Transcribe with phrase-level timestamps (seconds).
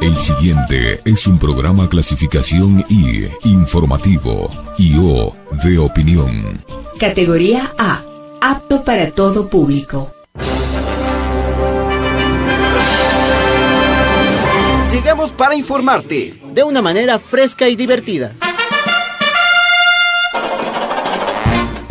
[0.00, 6.62] El siguiente es un programa clasificación I, informativo, y O, de opinión.
[6.98, 8.02] Categoría A,
[8.40, 10.12] apto para todo público.
[14.92, 18.34] Llegamos para informarte de una manera fresca y divertida.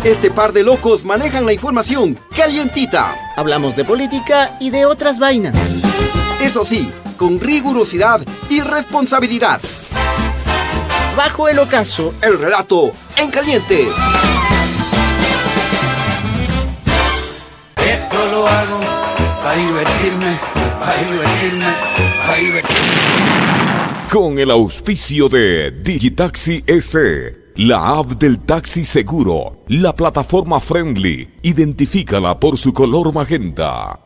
[0.03, 3.16] Este par de locos manejan la información calientita.
[3.35, 5.55] Hablamos de política y de otras vainas.
[6.41, 9.62] Eso sí, con rigurosidad y responsabilidad.
[11.16, 13.88] Bajo el ocaso, el relato en caliente.
[17.78, 18.79] Esto lo hago
[19.44, 20.40] para divertirme,
[20.79, 21.66] para divertirme,
[22.25, 24.09] para divertirme.
[24.12, 32.38] Con el auspicio de Digitaxi S la app del taxi seguro, la plataforma friendly, identifícala
[32.38, 34.02] por su color magenta.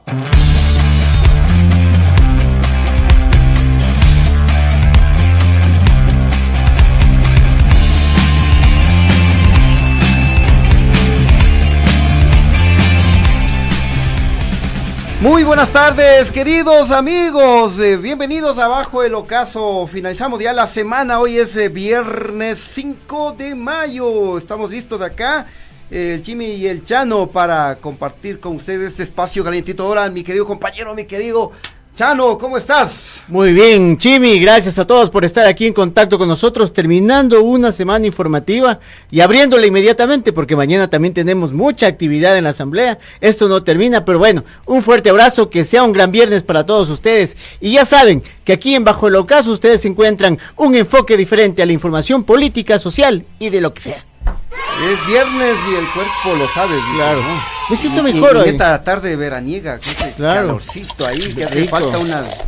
[15.22, 17.78] Muy buenas tardes, queridos amigos.
[17.78, 19.86] Eh, bienvenidos a Bajo el Ocaso.
[19.86, 21.20] Finalizamos ya la semana.
[21.20, 24.38] Hoy es eh, viernes 5 de mayo.
[24.38, 25.46] Estamos listos acá,
[25.92, 29.84] el Chimi y el Chano, para compartir con ustedes este espacio calientito.
[29.84, 31.52] Ahora, mi querido compañero, mi querido
[32.00, 33.26] Chano, ¿cómo estás?
[33.28, 37.74] Muy bien, Chimi, gracias a todos por estar aquí en contacto con nosotros, terminando una
[37.74, 38.80] semana informativa
[39.12, 43.00] y abriéndola inmediatamente porque mañana también tenemos mucha actividad en la asamblea.
[43.20, 46.90] Esto no termina, pero bueno, un fuerte abrazo, que sea un gran viernes para todos
[46.90, 47.36] ustedes.
[47.60, 51.66] Y ya saben que aquí en Bajo el Ocaso ustedes encuentran un enfoque diferente a
[51.66, 54.09] la información política, social y de lo que sea.
[54.82, 56.76] Es viernes y el cuerpo lo sabe.
[56.96, 57.22] Claro.
[57.70, 58.50] Me siento mejor hoy.
[58.50, 60.48] esta tarde veraniega, con claro.
[60.48, 62.44] calorcito ahí, que hace falta unas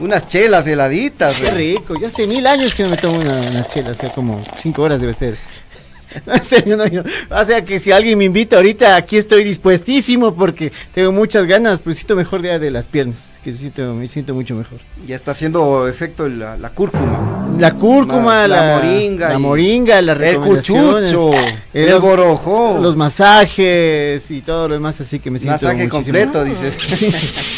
[0.00, 1.40] unas chelas heladitas.
[1.40, 1.94] Qué rico.
[1.98, 4.82] Yo hace mil años que no me tomo una, una chela, o sea, como cinco
[4.82, 5.36] horas debe ser.
[6.26, 10.34] en serio, no, yo, o sea que si alguien me invita ahorita, aquí estoy dispuestísimo
[10.34, 14.34] porque tengo muchas ganas, pero siento mejor de, de las piernas, que siento, me siento
[14.34, 14.78] mucho mejor.
[15.06, 17.56] Ya está haciendo efecto la, la cúrcuma.
[17.58, 19.28] La cúrcuma, la, moringa.
[19.30, 21.32] La moringa, la El cuchucho,
[21.72, 22.78] el, el borojó.
[22.80, 27.56] Los masajes y todo lo demás, así que me siento Masaje completo, dices.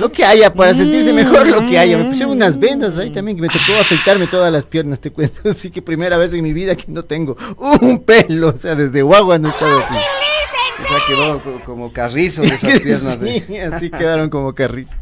[0.00, 1.98] Lo que haya, para sentirse mejor lo que haya.
[1.98, 5.40] Me pusieron unas vendas ahí también que me tocó afeitarme todas las piernas, te cuento.
[5.50, 8.48] Así que primera vez en mi vida que no tengo un pelo.
[8.48, 9.94] O sea, desde guagua no he estado así.
[9.94, 13.18] O sea, quedó como carrizo de esas piernas.
[13.46, 14.96] sí, así quedaron como carrizo.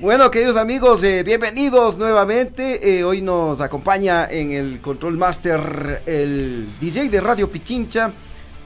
[0.00, 2.98] bueno, queridos amigos, eh, bienvenidos nuevamente.
[2.98, 8.12] Eh, hoy nos acompaña en el Control Master el DJ de Radio Pichincha,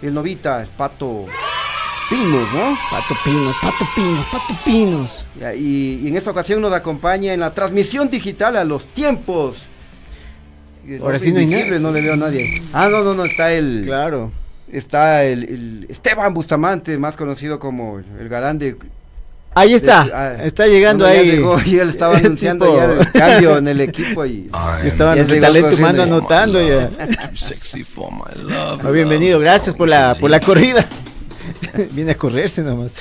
[0.01, 1.27] el novita, el pato
[2.09, 2.77] Pinos, ¿no?
[2.91, 5.27] Pato Pinos, Pato Pinos, Pato Pinos.
[5.57, 9.69] Y, y, en esta ocasión nos acompaña en la transmisión digital a los tiempos.
[11.01, 11.79] Ahora sí no nadie.
[11.79, 12.47] No le veo a nadie.
[12.73, 13.83] Ah, no, no, no, está el.
[13.85, 14.33] Claro.
[14.73, 18.77] Está el, el Esteban Bustamante, más conocido como el galán de
[19.55, 21.27] Ahí está, de, ah, está llegando ahí.
[21.27, 24.51] Ya llegó, y él estaba anunciando ya el cambio en el equipo y
[24.85, 26.91] estaban los anotando ya.
[28.91, 30.87] bienvenido, gracias por la por la corrida.
[31.93, 32.93] Viene a correrse nomás.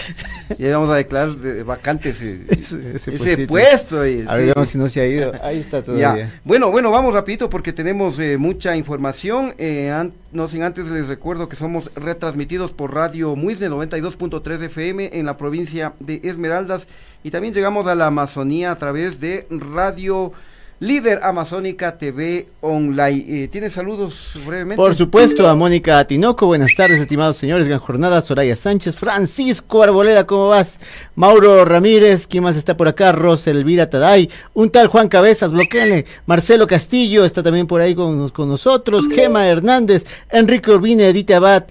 [0.57, 1.35] Ya vamos a declarar
[1.65, 4.05] vacantes ese, ese, puesto.
[4.07, 5.33] Y, a ver, si no se ha ido.
[5.43, 6.33] Ahí está todavía.
[6.43, 9.53] Bueno, bueno, vamos rapidito porque tenemos eh, mucha información.
[9.57, 9.91] Eh,
[10.31, 15.37] no sin antes les recuerdo que somos retransmitidos por Radio Muisne 92.3 FM en la
[15.37, 16.87] provincia de Esmeraldas
[17.23, 20.33] y también llegamos a la Amazonía a través de Radio
[20.79, 23.25] Líder Amazónica TV Online.
[23.27, 24.75] Eh, ¿Tiene saludos brevemente?
[24.75, 26.45] Por supuesto, a Mónica Tinoco.
[26.45, 27.67] Buenas tardes, estimados señores.
[27.67, 28.21] Gran jornada.
[28.21, 28.95] Soraya Sánchez.
[28.95, 30.79] Francisco Arboleda, ¿cómo vas?
[31.15, 32.27] Mauro Ramírez.
[32.27, 33.11] ¿Quién más está por acá?
[33.11, 34.29] Rosa Elvira Taday.
[34.53, 36.05] Un tal Juan Cabezas, bloqueale.
[36.27, 39.07] Marcelo Castillo está también por ahí con, con nosotros.
[39.07, 40.05] Gema Hernández.
[40.29, 41.63] Enrique Urbina, Edith Abad.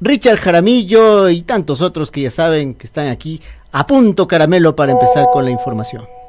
[0.00, 3.40] Richard Jaramillo y tantos otros que ya saben que están aquí
[3.72, 6.21] a punto caramelo para empezar con la información.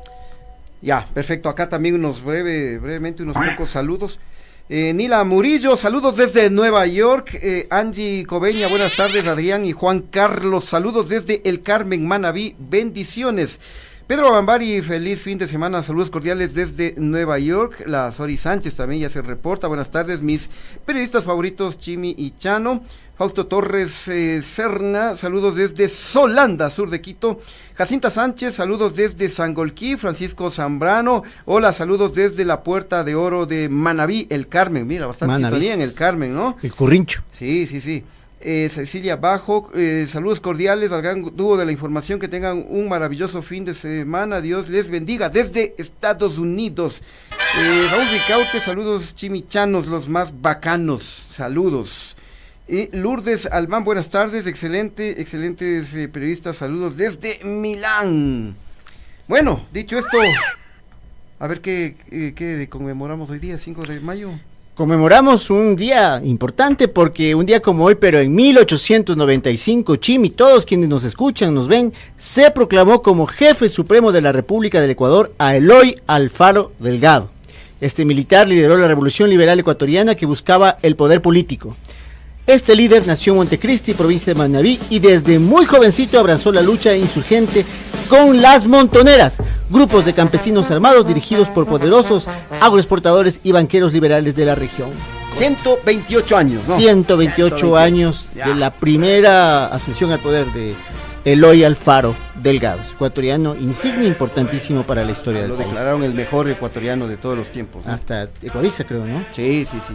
[0.83, 1.47] Ya, perfecto.
[1.47, 4.19] Acá también unos breve, brevemente unos pocos saludos.
[4.67, 7.39] Eh, Nila Murillo, saludos desde Nueva York.
[7.41, 9.25] Eh, Angie Cobeña, buenas tardes.
[9.25, 13.61] Adrián y Juan Carlos, saludos desde El Carmen Manaví, bendiciones.
[14.07, 17.83] Pedro Bambari, feliz fin de semana, saludos cordiales desde Nueva York.
[17.87, 19.69] La Sori Sánchez también ya se reporta.
[19.69, 20.49] Buenas tardes, mis
[20.85, 22.83] periodistas favoritos, Chimi y Chano.
[23.23, 27.39] Fausto Torres eh, Serna, saludos desde Solanda, sur de Quito.
[27.73, 29.95] Jacinta Sánchez, saludos desde Sangolquí.
[29.95, 34.85] Francisco Zambrano, hola, saludos desde la Puerta de Oro de Manabí, el Carmen.
[34.85, 36.57] Mira, bastante sintonía en el Carmen, ¿no?
[36.61, 37.23] El Currincho.
[37.31, 38.03] Sí, sí, sí.
[38.41, 42.89] Eh, Cecilia Bajo, eh, saludos cordiales al gran dúo de la información, que tengan un
[42.89, 47.01] maravilloso fin de semana, Dios les bendiga desde Estados Unidos.
[47.57, 52.17] Eh, Raúl Ricaute, saludos chimichanos, los más bacanos, saludos.
[52.67, 58.55] Y Lourdes Albán, buenas tardes, excelente, excelentes eh, periodistas, saludos desde Milán.
[59.27, 60.17] Bueno, dicho esto,
[61.39, 64.29] a ver qué, eh, qué conmemoramos hoy día, 5 de mayo.
[64.75, 70.87] Conmemoramos un día importante porque un día como hoy, pero en 1895, Chimi, todos quienes
[70.87, 75.57] nos escuchan, nos ven, se proclamó como jefe supremo de la República del Ecuador a
[75.57, 77.29] Eloy Alfaro Delgado.
[77.81, 81.75] Este militar lideró la revolución liberal ecuatoriana que buscaba el poder político.
[82.45, 86.93] Este líder nació en Montecristi, provincia de Manabí, y desde muy jovencito abrazó la lucha
[86.93, 87.65] insurgente
[88.09, 89.37] con las montoneras,
[89.69, 92.27] grupos de campesinos armados dirigidos por poderosos
[92.59, 94.89] agroexportadores y banqueros liberales de la región.
[95.35, 96.75] 128 años, ¿no?
[96.75, 98.49] 128 años ya.
[98.49, 100.75] de la primera ascensión al poder de
[101.23, 105.69] Eloy Alfaro Delgado, ecuatoriano insignia importantísimo para la historia del Lo país.
[105.69, 107.85] declararon el mejor ecuatoriano de todos los tiempos.
[107.85, 107.91] ¿no?
[107.93, 109.25] Hasta ecuavista creo, ¿no?
[109.31, 109.93] Sí, sí, sí.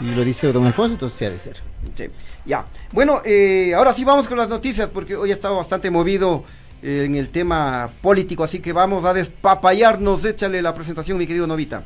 [0.00, 1.56] Y lo dice don Alfonso, entonces se ha de ser.
[1.96, 2.06] Sí,
[2.44, 2.66] Ya.
[2.92, 6.44] Bueno, eh, ahora sí vamos con las noticias porque hoy ha estado bastante movido
[6.82, 10.24] eh, en el tema político, así que vamos a despapallarnos.
[10.24, 11.84] Échale la presentación, mi querido Novita.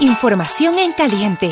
[0.00, 1.48] Información en caliente.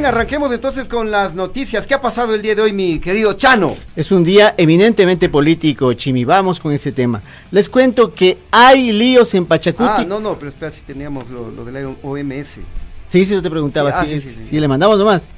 [0.00, 1.84] Bien, arranquemos entonces con las noticias.
[1.84, 3.74] ¿Qué ha pasado el día de hoy, mi querido Chano?
[3.96, 6.24] Es un día eminentemente político, Chimi.
[6.24, 7.20] Vamos con ese tema.
[7.50, 10.02] Les cuento que hay líos en Pachacuti.
[10.02, 12.60] Ah, no, no, pero espera si teníamos lo, lo de la OMS.
[13.08, 13.90] Sí, sí, yo te preguntaba.
[13.90, 14.48] Sí, ah, si sí, sí, sí.
[14.50, 15.30] si le mandamos nomás.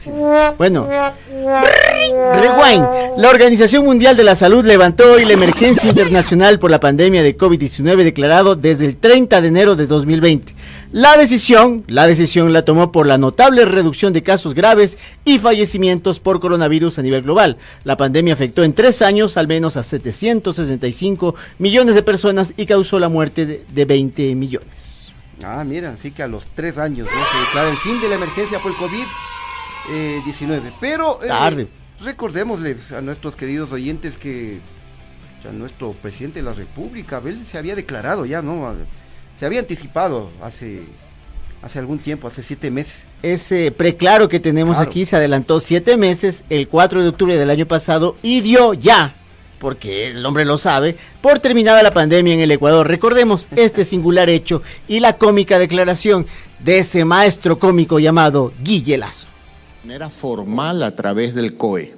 [0.59, 0.89] Bueno.
[1.31, 3.17] Rewind.
[3.17, 7.39] La Organización Mundial de la Salud levantó hoy la emergencia internacional por la pandemia de
[7.39, 10.53] COVID-19 declarado desde el 30 de enero de 2020.
[10.93, 16.19] La decisión, la decisión la tomó por la notable reducción de casos graves y fallecimientos
[16.19, 17.59] por coronavirus a nivel global.
[17.85, 22.99] La pandemia afectó en tres años al menos a 765 millones de personas y causó
[22.99, 25.13] la muerte de, de 20 millones.
[25.45, 27.13] Ah, mira, así que a los tres años ¿no?
[27.33, 30.73] se declara el fin de la emergencia por el COVID-19.
[30.81, 31.69] Pero eh, Tarde.
[32.01, 34.59] recordémosles a nuestros queridos oyentes que
[35.45, 38.75] ya nuestro presidente de la República, Abel, se había declarado ya, ¿no?
[39.41, 40.83] Se había anticipado hace,
[41.63, 43.07] hace algún tiempo, hace siete meses.
[43.23, 44.91] Ese preclaro que tenemos Claro.
[44.91, 49.15] aquí se adelantó siete meses, el 4 de octubre del año pasado, y dio ya,
[49.59, 52.87] porque el hombre lo sabe, por terminada la pandemia en el Ecuador.
[52.87, 56.27] Recordemos este singular hecho y la cómica declaración
[56.63, 59.27] de ese maestro cómico llamado Guille Lazo.
[59.81, 61.95] de manera formal a través del COE.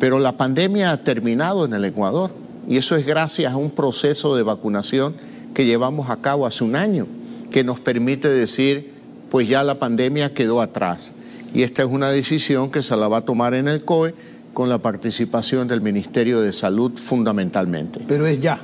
[0.00, 2.32] Pero la pandemia ha terminado en el Ecuador
[2.66, 5.14] y eso es gracias a un proceso de vacunación
[5.54, 7.06] que llevamos a cabo hace un año,
[7.50, 8.92] que nos permite decir,
[9.30, 11.12] pues ya la pandemia quedó atrás.
[11.54, 14.14] Y esta es una decisión que se la va a tomar en el COE
[14.52, 18.00] con la participación del Ministerio de Salud fundamentalmente.
[18.06, 18.58] Pero es ya.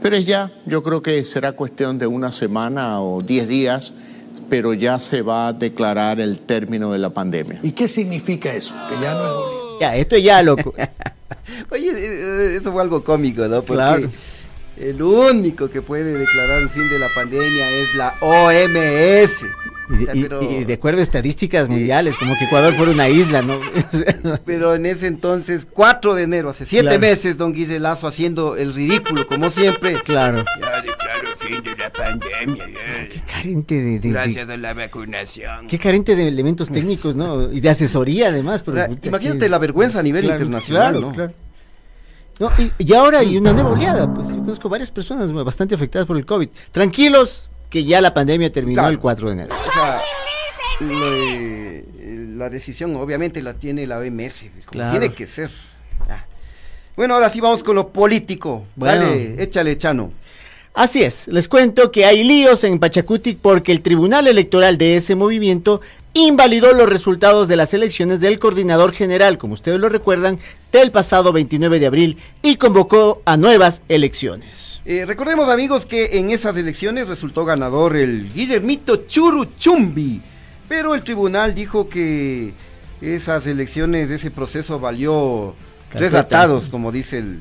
[0.00, 3.92] Pero es ya, yo creo que será cuestión de una semana o diez días,
[4.48, 7.58] pero ya se va a declarar el término de la pandemia.
[7.62, 8.74] ¿Y qué significa eso?
[8.88, 9.80] Que ya no es.
[9.80, 10.74] Ya, esto es ya, loco.
[11.70, 13.62] Oye, eso fue algo cómico, ¿no?
[13.62, 14.10] Porque Claro.
[14.80, 19.46] El único que puede declarar el fin de la pandemia es la OMS.
[19.90, 23.08] Y, Ya, y- pero- y de acuerdo a estadísticas mundiales, como que Ecuador fuera una
[23.08, 23.58] isla, ¿no?
[24.44, 27.00] Pero en ese entonces, 4 de enero, hace siete Claro.
[27.00, 29.96] meses, don Guille Lazo haciendo el ridículo, como siempre.
[30.04, 30.44] claro.
[30.60, 32.66] Ya declaro fin de la pandemia.
[32.68, 33.08] ya.
[33.08, 35.66] Qué carente de, de- de- Gracias a la vacunación.
[35.68, 37.50] qué carente de elementos técnicos, ¿no?
[37.50, 38.60] Y de asesoría además.
[38.62, 41.12] Pero, O sea, puta, imagínate la vergüenza a nivel Claro, internacional, claro, ¿no?
[41.14, 41.32] claro.
[42.38, 46.06] No, y, y ahora hay una nueva oleada, pues yo conozco varias personas bastante afectadas
[46.06, 46.48] por el COVID.
[46.70, 48.90] Tranquilos, que ya la pandemia terminó Claro.
[48.90, 49.54] el 4 de enero.
[49.60, 50.00] O sea,
[50.80, 51.84] lo, eh,
[52.36, 54.90] la decisión obviamente la tiene la OMS, pues, como Claro.
[54.92, 55.50] tiene que ser.
[56.96, 58.64] Bueno, ahora sí vamos con lo político.
[58.74, 59.02] Bueno.
[59.04, 60.10] Dale, échale, Chano.
[60.74, 65.14] Así es, les cuento que hay líos en Pachacuti porque el Tribunal Electoral de ese
[65.14, 65.80] movimiento
[66.14, 70.38] invalidó los resultados de las elecciones del coordinador general, como ustedes lo recuerdan,
[70.72, 74.80] del pasado 29 de abril y convocó a nuevas elecciones.
[74.84, 80.20] Eh, recordemos, amigos, que en esas elecciones resultó ganador el Guillermito Churuchumbi,
[80.68, 82.54] pero el tribunal dijo que
[83.00, 85.54] esas elecciones, ese proceso valió
[85.92, 87.38] tres atados, como dice el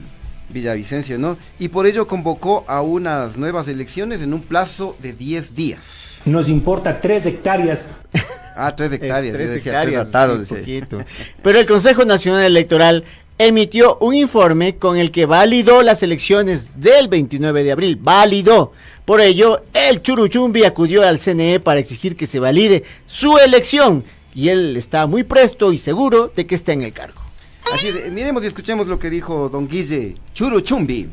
[0.49, 1.37] Villavicencio, ¿no?
[1.59, 6.21] Y por ello convocó a unas nuevas elecciones en un plazo de 10 días.
[6.25, 7.85] Nos importa tres hectáreas
[8.57, 10.47] Ah, tres hectáreas, Es tres decía, hectáreas, tres atados.
[10.47, 10.99] sí, poquito.
[11.41, 13.03] Pero el Consejo Nacional Electoral
[13.37, 17.95] emitió un informe con el que validó las elecciones del 29 de abril.
[18.01, 18.71] Validó.
[19.05, 24.49] Por ello, el Churuchumbi acudió al CNE para exigir que se valide su elección y
[24.49, 27.21] él está muy presto y seguro de que está en el cargo.
[27.71, 31.07] Así es, miremos y escuchemos lo que dijo don Guille Churuchumbi.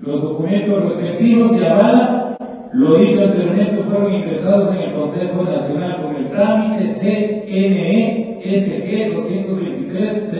[0.00, 2.36] Los documentos respectivos se avalan,
[2.72, 9.12] lo dicho anteriormente, fueron ingresados en el Consejo Nacional con el trámite CNE SG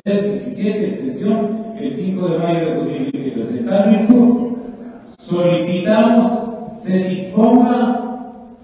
[0.02, 3.52] 223-317, extensión el 5 de mayo de 2023.
[3.54, 4.08] En tal
[5.18, 8.04] solicitamos se disponga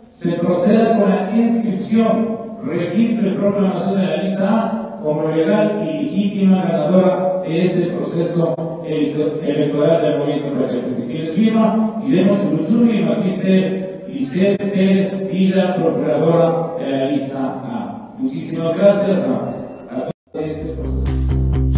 [0.07, 6.03] se proceda con la inscripción, registro y proclamación de la lista A como legal y
[6.03, 11.03] legítima ganadora de este proceso electoral del movimiento Pachacuti.
[11.07, 18.15] Quienes firma, Guillermo Churuzumi y Magister Lisset Pérez Villa, procuradora de la lista A.
[18.19, 21.05] Muchísimas gracias a, a este proceso.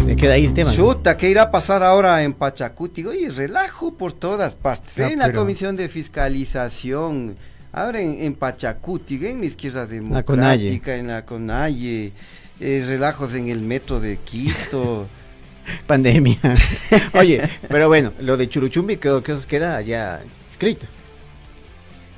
[0.05, 0.71] Se queda ahí el tema.
[0.71, 3.05] Chuta, ¿qué irá a pasar ahora en Pachacuti?
[3.05, 4.97] Oye, relajo por todas partes.
[4.97, 7.35] No, en la pero- comisión de fiscalización,
[7.73, 12.13] ahora en, en Pachacuti, en la izquierda La democrática, en la Conalle,
[12.59, 15.07] eh, relajos en el metro de Quito.
[15.87, 16.37] Pandemia.
[17.13, 20.85] Oye, pero bueno, lo de Churuchumbi creo que eso queda ya escrito.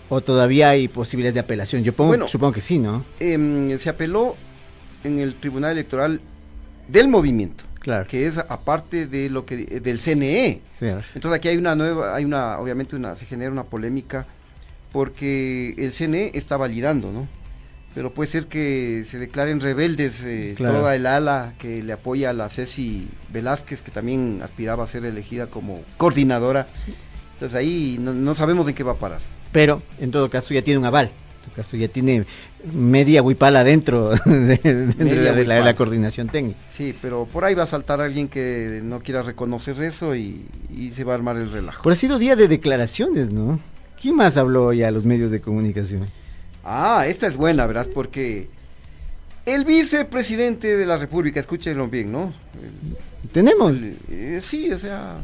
[0.10, 1.84] O todavía hay posibilidades de apelación.
[1.84, 2.28] Yo pongo, Bueno.
[2.28, 3.06] supongo que sí, ¿no?
[3.20, 4.36] Em, se apeló
[5.04, 6.20] en el Tribunal Electoral
[6.88, 8.08] del movimiento, Claro.
[8.08, 10.62] que es aparte de lo que del CNE.
[10.78, 14.26] Sí, Entonces aquí hay una nueva, hay una, obviamente una, se genera una polémica
[14.92, 17.28] porque el CNE está validando, ¿no?
[17.96, 20.80] Pero puede ser que se declaren rebeldes eh, Claro.
[20.80, 25.06] toda el ala que le apoya a la Ceci Velázquez, que también aspiraba a ser
[25.06, 26.68] elegida como coordinadora.
[27.34, 29.22] Entonces ahí no, no sabemos en qué va a parar.
[29.52, 31.08] Pero en todo caso ya tiene un aval.
[31.08, 32.26] En todo caso ya tiene
[32.74, 35.76] media huipala dentro de, dentro Media de la, de la huipala.
[35.76, 36.60] coordinación técnica.
[36.72, 40.92] Sí, pero por ahí va a saltar alguien que no quiera reconocer eso y, y
[40.92, 41.82] se va a armar el relajo.
[41.84, 43.60] Pero ha sido día de declaraciones, ¿no?
[44.00, 46.08] ¿Quién más habló hoy a los medios de comunicación?
[46.72, 48.48] Ah, esta es buena, verás, porque
[49.48, 52.32] el vicepresidente de la República, escúchenlo bien, ¿no?
[53.32, 53.76] Tenemos.
[54.08, 55.16] Eh, sí, o sea,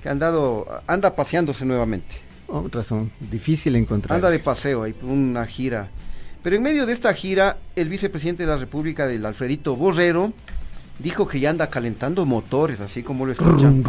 [0.00, 2.20] que ha andado, anda paseándose nuevamente.
[2.46, 4.14] Oh, razón, difícil encontrar.
[4.14, 5.88] Anda de paseo, hay una gira.
[6.44, 10.32] Pero en medio de esta gira, el vicepresidente de la República, del Alfredito Borrero,
[10.98, 13.84] dijo que ya anda calentando motores, así como lo escuchan.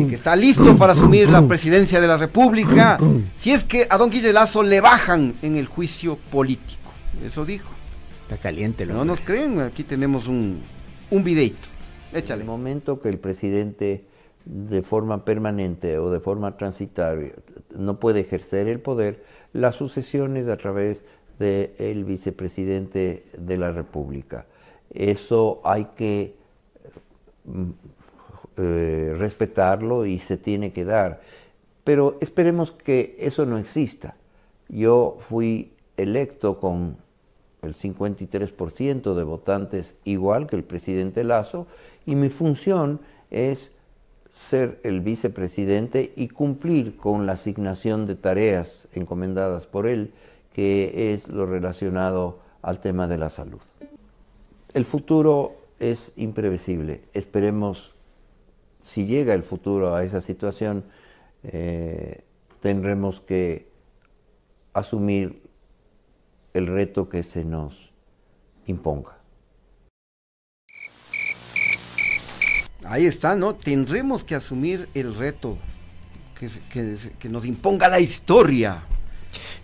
[0.00, 2.98] Y que está listo para asumir la presidencia de la República
[3.36, 6.90] si es que a don Guille Lazo le bajan en el juicio político.
[7.24, 7.70] Eso dijo.
[8.22, 10.60] Está caliente, No nos creen, aquí tenemos un,
[11.10, 11.68] un videito.
[12.12, 12.42] En Échale.
[12.42, 14.04] el momento que el presidente
[14.44, 17.32] de forma permanente o de forma transitoria
[17.76, 21.02] no puede ejercer el poder, la sucesión es a través
[21.38, 24.46] del vicepresidente de la República.
[24.90, 26.34] Eso hay que
[27.44, 27.70] mm,
[28.58, 31.20] eh, respetarlo y se tiene que dar.
[31.84, 34.16] Pero esperemos que eso no exista.
[34.68, 36.96] Yo fui electo con
[37.62, 41.66] el 53% de votantes igual que el presidente Lazo
[42.04, 43.00] y mi función
[43.30, 43.72] es
[44.34, 50.12] ser el vicepresidente y cumplir con la asignación de tareas encomendadas por él,
[50.52, 53.60] que es lo relacionado al tema de la salud.
[54.76, 57.00] El futuro es imprevisible.
[57.14, 57.94] Esperemos,
[58.82, 60.84] si llega el futuro a esa situación,
[61.44, 62.24] eh,
[62.60, 63.70] tendremos que
[64.74, 65.40] asumir
[66.52, 67.90] el reto que se nos
[68.66, 69.16] imponga.
[72.84, 73.54] Ahí está, ¿no?
[73.54, 75.56] Tendremos que asumir el reto
[76.38, 78.82] que, nos imponga la historia.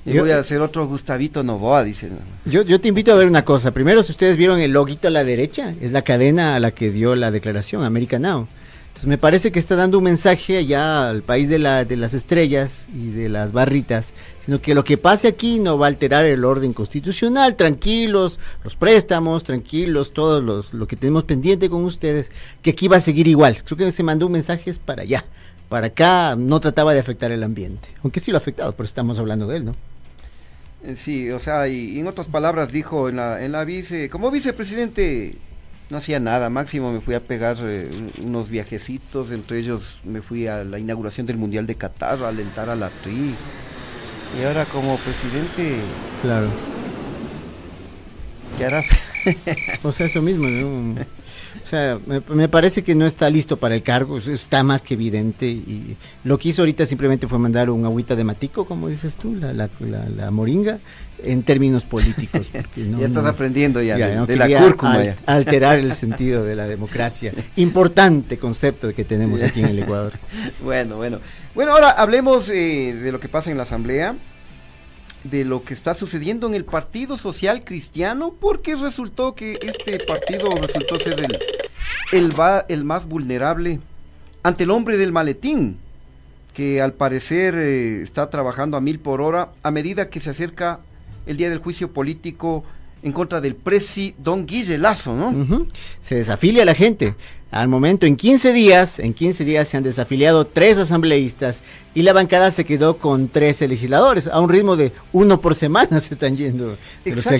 [0.04, 2.08] Y Yo- voy a hacer otro Gustavito Novoa, dice.
[2.44, 3.70] Yo, yo te invito a ver una cosa.
[3.70, 6.90] Primero, si ustedes vieron el loguito a la derecha, es la cadena a la que
[6.90, 8.48] dio la declaración, America Now.
[8.88, 12.12] Entonces me parece que está dando un mensaje allá al país de, la, de las
[12.12, 14.12] estrellas y de las barritas,
[14.44, 18.76] sino que lo que pase aquí no va a alterar el orden constitucional, tranquilos, los
[18.76, 23.28] préstamos, tranquilos, todos los, lo que tenemos pendiente con ustedes, que aquí va a seguir
[23.28, 23.62] igual.
[23.64, 25.24] Creo que se mandó un mensaje es para allá.
[25.72, 29.18] Para acá no trataba de afectar el ambiente, aunque sí lo ha afectado, pero estamos
[29.18, 29.74] hablando de él, ¿no?
[30.84, 34.10] Eh, Sí, o sea, y, y en otras palabras dijo en la, en la vice,
[34.10, 35.34] como vicepresidente
[35.88, 37.88] no hacía nada, máximo me fui a pegar eh,
[38.18, 42.28] un- unos viajecitos, entre ellos me fui a la inauguración del Mundial de Qatar, a
[42.28, 43.34] alentar a la TRI.
[44.38, 45.78] Y ahora como presidente,
[46.20, 46.48] Claro.
[48.58, 48.82] ¿qué hará?
[49.82, 51.00] O sea, eso mismo, ¿no?
[51.62, 54.94] O sea, me, me parece que no está listo para el cargo, está más que
[54.94, 55.46] evidente.
[55.46, 59.34] Y lo que hizo ahorita simplemente fue mandar un agüita de matico, como dices tú,
[59.36, 60.78] la, la, la- la moringa,
[61.22, 62.50] en términos políticos.
[62.76, 64.94] no- ya estás no- aprendiendo ya, de, no de la cúrcuma.
[64.94, 65.16] al- ya.
[65.26, 67.32] alterar el sentido de la democracia.
[67.56, 70.14] Importante concepto que tenemos aquí en el Ecuador.
[70.64, 71.20] Bueno, bueno.
[71.54, 74.16] Bueno, ahora hablemos eh, de lo que pasa en la Asamblea,
[75.24, 80.54] de lo que está sucediendo en el Partido Social Cristiano, porque resultó que este partido
[80.56, 81.38] resultó ser el,
[82.12, 83.78] el, va- el más vulnerable
[84.42, 85.76] ante el hombre del maletín,
[86.54, 90.80] que al parecer eh, está trabajando a mil por hora a medida que se acerca
[91.26, 92.64] el día del juicio político
[93.04, 95.32] en contra del presi Don Guille Lazo, ¿no?
[96.00, 97.14] Se desafilia la gente.
[97.52, 101.62] Al momento, en 15 días, en 15 días se han desafiliado tres asambleístas
[101.94, 104.26] y la bancada se quedó con 13 legisladores.
[104.26, 107.36] A un ritmo de uno por semana se están yendo los sea,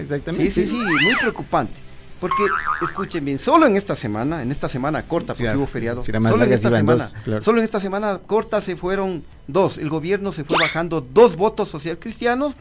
[0.00, 0.50] Exactamente.
[0.50, 1.74] Sí, sí, sí, muy preocupante.
[2.18, 2.42] Porque,
[2.82, 6.44] escuchen bien, solo en esta semana, en esta semana corta, porque Sí, hubo feriado, solo
[6.44, 7.42] en esta semana, dos, claro.
[7.42, 9.78] solo en esta semana corta se fueron dos.
[9.78, 12.54] El gobierno se fue bajando dos votos social cristianos,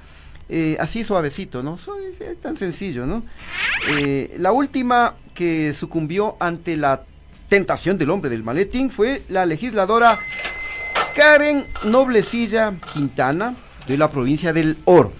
[0.53, 1.79] eh, así suavecito, ¿no?
[2.19, 3.23] Es tan sencillo, ¿no?
[3.87, 7.03] Eh, la última que sucumbió ante la
[7.47, 10.19] tentación del hombre del maletín fue la legisladora
[11.15, 13.55] Karen Noblecilla Quintana
[13.87, 15.13] de la provincia del Oro.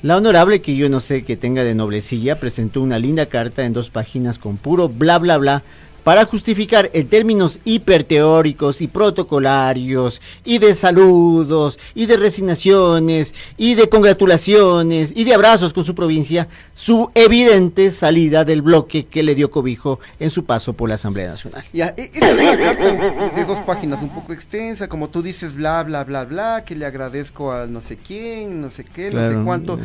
[0.00, 3.74] La honorable, que yo no sé que tenga de noblecilla, presentó una linda carta en
[3.74, 5.62] dos páginas con puro bla bla bla
[6.04, 13.88] para justificar en términos hiperteóricos y protocolarios y de saludos y de resignaciones y de
[13.88, 19.50] congratulaciones y de abrazos con su provincia su evidente salida del bloque que le dio
[19.50, 21.64] cobijo en su paso por la Asamblea Nacional.
[21.72, 22.92] Ya, e- esta es una carta
[23.34, 26.84] de dos páginas un poco extensa, como tú dices, bla, bla, bla, bla, que le
[26.84, 29.78] agradezco al no sé quién, no sé qué, no sé cuánto.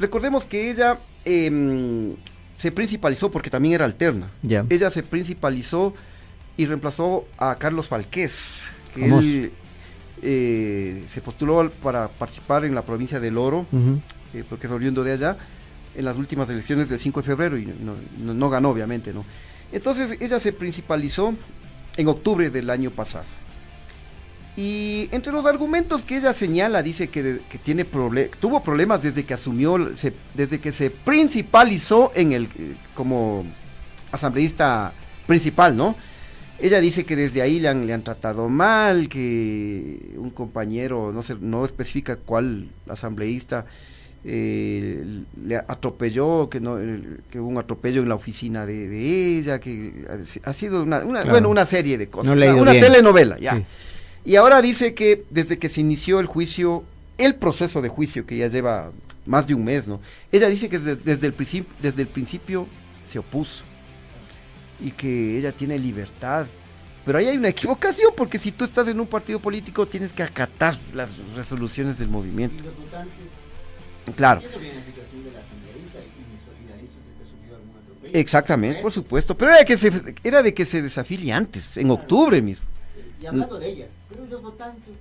[0.00, 2.14] Recordemos que ella em,
[2.60, 4.28] se principalizó porque también era alterna.
[4.68, 5.94] Ella se principalizó
[6.58, 8.58] y reemplazó a Carlos Falqués,
[8.94, 9.52] que él
[10.22, 13.64] eh, se postuló para participar en la provincia del Oro,
[14.34, 15.36] eh, porque es oriundo de allá,
[15.96, 19.24] en las últimas elecciones del 5 de febrero y no, no- no ganó, obviamente, ¿no?
[19.72, 21.32] Entonces ella se principalizó
[21.96, 23.24] en octubre del año pasado.
[24.56, 29.24] Y entre los argumentos que ella señala, dice que, de- que tiene tuvo problemas desde
[29.24, 32.48] que asumió, se- desde que se principalizó en el,
[32.94, 33.44] como
[34.12, 34.92] asambleísta
[35.26, 35.94] principal, ¿no?
[36.58, 41.22] Ella dice que desde ahí le han, le han tratado mal, que un compañero, no
[41.22, 43.64] sé, no especifica cuál asambleísta,
[44.24, 46.76] eh, le atropelló, que no,
[47.30, 50.04] que hubo un atropello en la oficina de, de ella, que
[50.44, 51.30] ha sido una, una- Claro.
[51.30, 53.56] bueno, una serie de cosas, No una, una telenovela, ya.
[53.56, 53.64] Sí.
[54.24, 56.84] Y ahora dice que desde que se inició el juicio,
[57.18, 58.90] el proceso de juicio que ya lleva
[59.26, 60.00] más de un mes, ¿no?
[60.30, 62.66] Ella dice que desde, el, principio, desde el principio
[63.10, 63.62] se opuso
[64.80, 66.46] y que ella tiene libertad.
[67.04, 70.22] Pero ahí hay una equivocación porque si tú estás en un partido político tienes que
[70.22, 72.64] acatar las resoluciones del movimiento.
[74.16, 74.42] Claro.
[78.12, 79.36] Exactamente, por supuesto.
[79.36, 79.92] Pero era, que se,
[80.24, 82.66] era de que se desafilie antes, en octubre mismo.
[83.20, 84.94] Y hablando de ella, pero ¿y los votantes?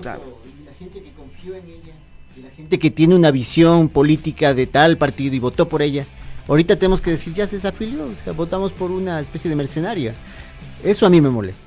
[0.00, 0.38] Claro.
[0.60, 1.94] Y la gente que confió en ella,
[2.36, 6.06] y la gente que tiene una visión política de tal partido y votó por ella.
[6.48, 10.14] Ahorita tenemos que decir, ya se desafilió, o sea, votamos por una especie de mercenaria.
[10.84, 11.62] Eso a mí me molesta.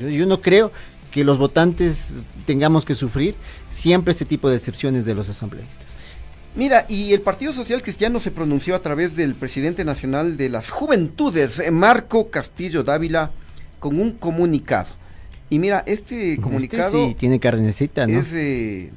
[0.00, 0.72] Yo, yo no creo
[1.10, 3.34] que los votantes tengamos que sufrir
[3.68, 5.86] siempre este tipo de excepciones de los asambleístas.
[6.54, 10.70] Mira, y el Partido Social Cristiano se pronunció a través del presidente nacional de las
[10.70, 13.30] Juventudes, Marco Castillo Dávila,
[13.78, 14.88] con un comunicado.
[15.48, 18.18] Y mira, este comunicado Este sí tiene carnecita, ¿no?
[18.18, 18.90] es, eh,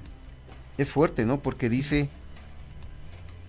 [0.77, 1.39] es fuerte, ¿no?
[1.39, 2.09] Porque dice,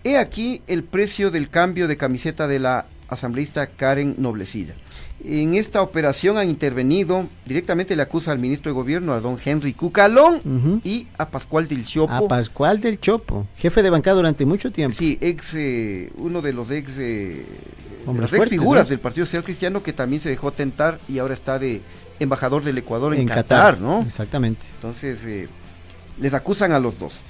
[0.04, 4.74] he aquí el precio del cambio de camiseta de la asambleísta Karen Noblecilla.
[5.22, 9.74] En esta operación han intervenido, directamente le acusa al ministro de gobierno, a don Henry
[9.74, 12.12] Cucalón, y a Pascual del Chopo.
[12.12, 14.96] A Pascual del Chopo, jefe de bancada durante mucho tiempo.
[14.96, 17.44] Sí, ex, eh, uno de los ex, eh,
[18.06, 18.90] de las ex figuras ¿no?
[18.90, 21.82] del Partido Social Cristiano que también se dejó tentar y ahora está de
[22.20, 24.02] embajador del Ecuador en, en Qatar, Qatar, ¿no?
[24.02, 24.66] Exactamente.
[24.76, 25.48] Entonces, eh,
[26.18, 27.22] les acusan a los dos.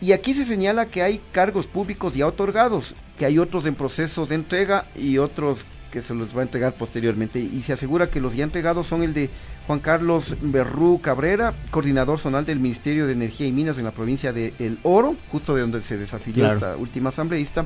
[0.00, 4.26] Y aquí se señala que hay cargos públicos ya otorgados, que hay otros en proceso
[4.26, 7.38] de entrega y otros que se los va a entregar posteriormente.
[7.38, 9.30] Y se asegura que los ya entregados son el de
[9.66, 14.32] Juan Carlos Berrú Cabrera, coordinador zonal del Ministerio de Energía y Minas en la provincia
[14.32, 16.54] de El Oro, justo de donde se desafilió Claro.
[16.54, 17.64] esta última asambleísta.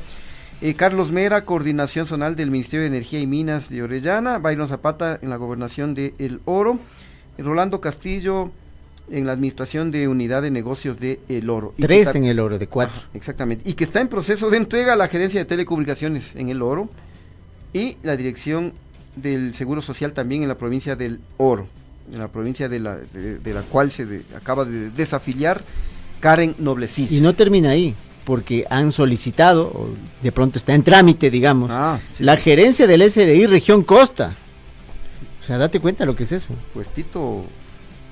[0.60, 4.38] Eh, Carlos Mera, coordinación zonal del Ministerio de Energía y Minas de Orellana.
[4.38, 6.78] Byron Zapata en la gobernación de El Oro.
[7.38, 8.50] Rolando Castillo,
[9.10, 11.72] en la administración de unidad de negocios de El Oro.
[11.76, 13.00] Y Tres está- en el oro, de cuatro.
[13.14, 13.68] Exactamente.
[13.70, 16.90] Y que está en proceso de entrega a la gerencia de telecomunicaciones en El Oro
[17.72, 18.72] y la dirección
[19.14, 21.68] del Seguro Social también en la provincia del Oro,
[22.12, 25.62] en la provincia de la, de, de la cual se de- acaba de desafiliar
[26.18, 27.12] Karen Noblecis.
[27.12, 27.94] Y no termina ahí,
[28.28, 29.88] porque han solicitado, o
[30.22, 32.42] de pronto está en trámite, digamos, Ah, sí, la sí.
[32.42, 34.36] gerencia del SRI Región Costa.
[35.40, 36.48] O sea, date cuenta lo que es eso.
[36.74, 37.46] Puestito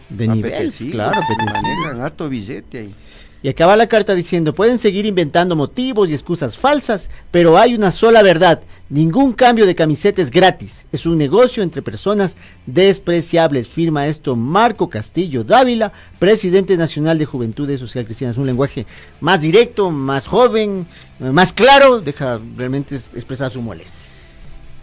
[0.08, 2.94] De nivel, claro, manejan harto billete ahí.
[3.42, 7.90] Y acaba la carta diciendo, pueden seguir inventando motivos y excusas falsas, pero hay una
[7.90, 14.06] sola verdad, ningún cambio de camiseta es gratis, es un negocio entre personas despreciables, firma
[14.06, 18.86] esto Marco Castillo Dávila, presidente nacional de Juventudes Social Cristiana, es un lenguaje
[19.20, 20.86] más directo, más joven,
[21.20, 23.98] eh, más claro, deja realmente es- expresar su molestia.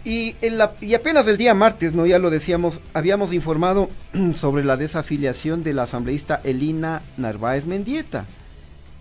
[0.04, 2.04] Y, en la- y apenas el día martes, ¿no?
[2.04, 3.88] Ya lo decíamos, habíamos informado
[4.38, 8.26] sobre la desafiliación de la asambleísta Elina Narváez Mendieta.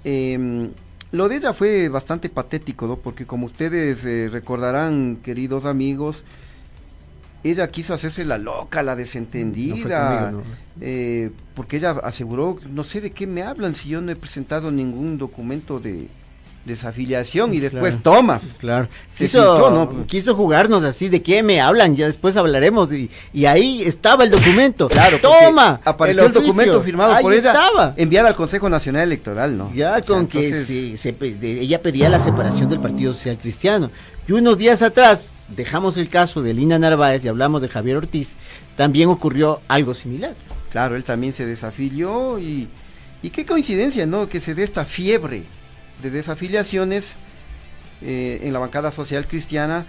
[0.06, 0.70] Em,
[1.14, 2.96] lo de ella fue bastante patético, ¿no?
[2.96, 6.26] Porque como ustedes eh, recordarán, queridos amigos,
[7.44, 10.56] ella quiso hacerse la loca, la desentendida, conmigo, no.
[10.82, 14.72] eh, porque ella aseguró, no sé de qué me hablan si yo no he presentado
[14.72, 16.08] ningún documento de
[16.66, 18.02] desafiliación y después Claro.
[18.18, 18.42] toma.
[18.60, 20.08] Claro, Se quiso, filtró, ¿no?
[20.08, 21.96] quiso jugarnos así, ¿de qué me hablan?
[21.96, 22.92] Ya después hablaremos.
[22.94, 24.88] Y, y ahí estaba el documento.
[24.88, 25.82] Claro, toma.
[25.84, 27.94] Apareció el, documento firmado Ahí por ella, estaba.
[27.98, 29.72] enviada al Consejo Nacional Electoral, ¿no?
[29.74, 32.80] Ya O sea, con que entonces, se- se pe- de- ella pedía la separación del
[32.80, 33.92] Partido Social Cristiano.
[34.28, 38.38] Y unos días atrás dejamos el caso de Lina Narváez y hablamos de Javier Ortiz.
[38.78, 40.34] También ocurrió algo similar.
[40.72, 42.70] Claro, él también se desafilió y,
[43.22, 44.30] y qué coincidencia, ¿no?
[44.30, 45.44] Que se dé esta fiebre
[46.04, 47.16] de desafiliaciones
[48.02, 49.86] eh, en la bancada social cristiana,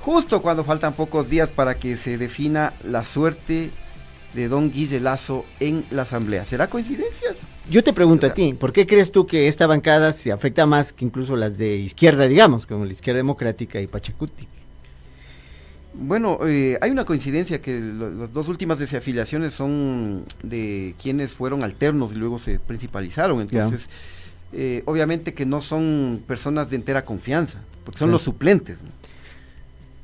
[0.00, 3.70] justo cuando faltan pocos días para que se defina la suerte
[4.34, 6.44] de don Guille Lazo en la asamblea.
[6.44, 7.28] ¿Será coincidencia?
[7.70, 10.32] Yo te pregunto O sea- a ti, ¿por qué crees tú que esta bancada se
[10.32, 14.46] afecta más que incluso las de izquierda, digamos, como la izquierda democrática y Pachacuti?
[15.94, 21.64] Bueno, eh, hay una coincidencia que lo- las dos últimas desafiliaciones son de quienes fueron
[21.64, 23.40] alternos y luego se principalizaron.
[23.40, 23.88] Entonces,
[24.52, 28.90] eh, obviamente que no son personas de entera confianza, porque son los suplentes, ¿no?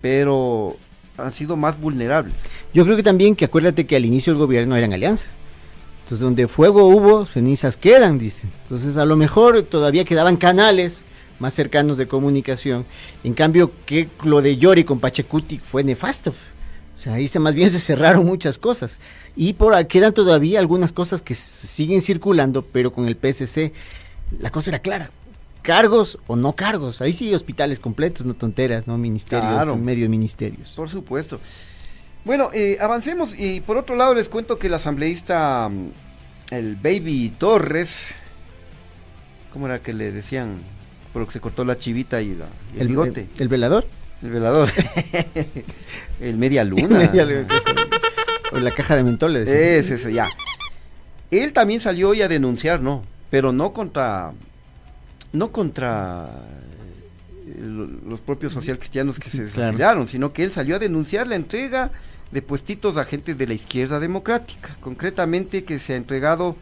[0.01, 0.77] pero
[1.17, 2.35] han sido más vulnerables.
[2.75, 5.31] Yo creo que también que acuérdate que al inicio del gobierno eran alianza.
[6.03, 8.47] Entonces, donde fuego hubo, cenizas quedan, dice.
[8.65, 11.07] Entonces, a lo mejor todavía quedaban canales
[11.39, 12.85] más cercanos de comunicación.
[13.25, 16.35] En cambio, que lo de Yori con Pachacuti fue nefasto.
[16.95, 19.01] O sea, ahí se, más bien se cerraron muchas cosas.
[19.35, 23.73] Y por quedan todavía algunas cosas que siguen circulando, pero con el PSC
[24.39, 25.11] la cosa era clara.
[25.63, 27.01] Cargos o no cargos.
[27.01, 29.77] Ahí sí, hospitales completos, no tonteras, no ministerios, Claro.
[29.77, 30.73] medio ministerios.
[30.77, 31.41] Por supuesto.
[32.25, 35.89] Bueno, eh, avancemos y por otro lado les cuento que el asambleísta, mm,
[36.55, 38.15] el Baby Torres,
[39.53, 40.57] ¿cómo era que le decían?
[41.13, 43.21] Porque se cortó la chivita y, la- y el, bigote.
[43.37, 43.87] El, el velador.
[44.23, 44.71] El velador.
[46.21, 46.89] el media luna.
[46.99, 47.47] Media luna.
[48.53, 49.59] O la caja de mentol le decían.
[49.59, 50.27] Es ese, ya.
[51.31, 53.03] Él también salió hoy a denunciar, ¿no?
[53.35, 54.31] Pero no contra.
[55.33, 56.29] No contra
[57.49, 59.44] eh, lo- los propios social cristianos que se
[59.77, 60.07] claro.
[60.07, 61.90] sino que él salió a denunciar la entrega
[62.31, 64.77] de puestitos a gente de la izquierda democrática.
[64.81, 66.55] Concretamente que se ha entregado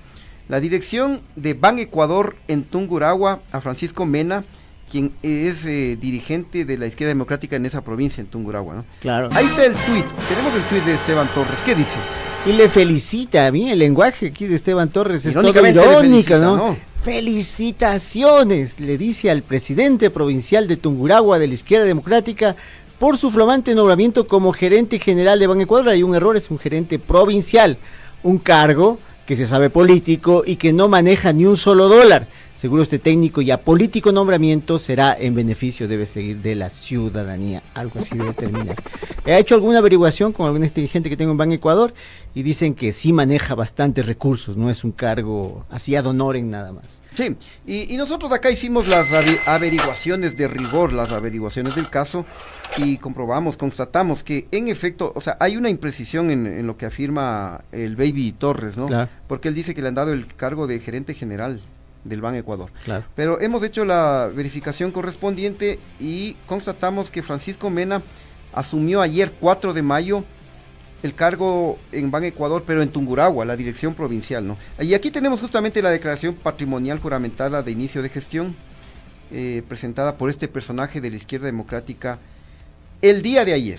[0.48, 4.42] la dirección de Ban Ecuador en Tunguragua a Francisco Mena,
[4.90, 8.84] quien es eh, dirigente de la izquierda democrática en esa provincia, en Tunguragua, ¿no?
[9.02, 9.28] Claro.
[9.32, 10.06] Ahí está el tuit.
[10.26, 11.62] Tenemos el tuit de Esteban Torres.
[11.62, 11.98] ¿Qué dice?
[12.44, 15.36] Y le felicita, mí el lenguaje aquí de Esteban Torres es.
[16.56, 16.76] ¿no?
[17.00, 22.56] Felicitaciones, le dice al presidente provincial de Tunguragua de la izquierda democrática
[22.98, 25.90] por su flamante nombramiento como gerente general de Ban Ecuador.
[25.90, 27.78] Hay un error, es un gerente provincial,
[28.24, 32.26] un cargo que se sabe político y que no maneja ni un solo dólar.
[32.62, 37.60] Seguro este técnico y apolítico nombramiento será en beneficio, debe seguir, de la ciudadanía.
[37.74, 38.76] Algo así debe terminar.
[39.26, 41.92] He hecho alguna averiguación con algún dirigente que tengo en Ban Ecuador
[42.36, 46.72] y dicen que sí maneja bastantes recursos, no es un cargo así ad honorem nada
[46.72, 47.02] más.
[47.16, 47.34] Sí,
[47.66, 52.24] y, y nosotros acá hicimos las ave- averiguaciones de rigor, las averiguaciones del caso,
[52.76, 56.86] y comprobamos, constatamos que en efecto, o sea, hay una imprecisión en, en lo que
[56.86, 58.86] afirma el Baby Torres, ¿no?
[58.86, 59.10] Claro.
[59.26, 61.60] Porque él dice que le han dado el cargo de gerente general
[62.04, 62.70] del Ban Ecuador.
[62.84, 63.04] Claro.
[63.14, 68.02] Pero hemos hecho la verificación correspondiente y constatamos que Francisco Mena
[68.52, 70.24] asumió ayer 4 de mayo
[71.02, 74.56] el cargo en Ban Ecuador, pero en Tunguragua, la dirección provincial, ¿no?
[74.80, 78.54] Y aquí tenemos justamente la declaración patrimonial juramentada de inicio de gestión,
[79.32, 82.18] eh, presentada por este personaje de la izquierda democrática
[83.00, 83.78] el día de ayer.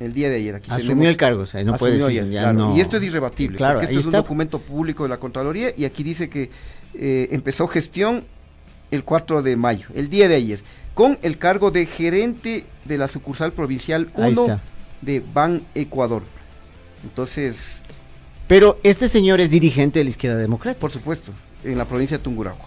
[0.00, 0.54] El día de ayer.
[0.54, 2.58] Aquí Asumió tenemos- el cargo, o sea, no puede asumió decir, ayer, claro.
[2.58, 4.18] no- Y esto es irrebatible, Claro, porque esto es está.
[4.18, 6.50] un documento público de la Contraloría y aquí dice que
[6.94, 8.24] eh, empezó gestión
[8.90, 10.60] el 4 de mayo, el día de ayer,
[10.94, 14.60] con el cargo de gerente de la sucursal provincial Ahí 1 está.
[15.02, 16.22] de Ban Ecuador.
[17.04, 17.82] Entonces,
[18.46, 20.80] Pero este señor es dirigente de la izquierda democrática.
[20.80, 21.32] por supuesto,
[21.64, 22.66] en la provincia de Tungurahua.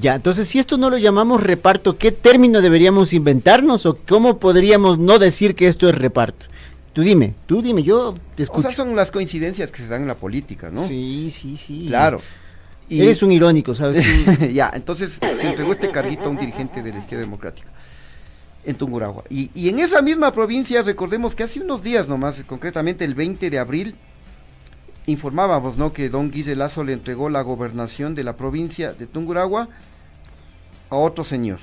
[0.00, 4.98] Ya, entonces si esto no lo llamamos reparto, ¿qué término deberíamos inventarnos o cómo podríamos
[4.98, 6.46] no decir que esto es reparto?
[6.92, 8.62] Tú dime, tú dime, yo te O escucho.
[8.68, 10.84] sea, son las coincidencias que se dan en la política, ¿no?
[10.86, 11.86] Sí, sí, sí.
[11.88, 12.20] Claro.
[12.90, 14.04] Y- Eres un irónico, ¿sabes?
[14.52, 17.68] Ya, entonces se entregó este carguito a un dirigente de la izquierda democrática
[18.64, 19.24] en Tungurahua.
[19.30, 23.48] Y, y en esa misma provincia, recordemos que hace unos días nomás, concretamente el 20
[23.48, 23.94] de abril,
[25.06, 25.92] informábamos, ¿no?
[25.92, 29.68] Que don Guille Lazo le entregó la gobernación de la provincia de Tungurahua
[30.90, 31.58] a otro señor.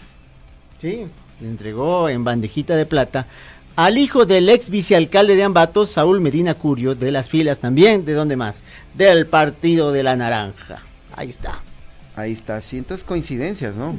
[0.80, 1.06] Sí,
[1.42, 3.28] le entregó en bandejita de plata
[3.76, 8.14] al hijo del ex vicealcalde de Ambato, Saúl Medina Curio, de las filas también, ¿de
[8.14, 8.64] dónde más?
[8.96, 10.82] Del Partido de la Naranja.
[11.18, 11.62] Ahí está.
[12.16, 13.96] Ahí está, sí, entonces coincidencias, ¿no?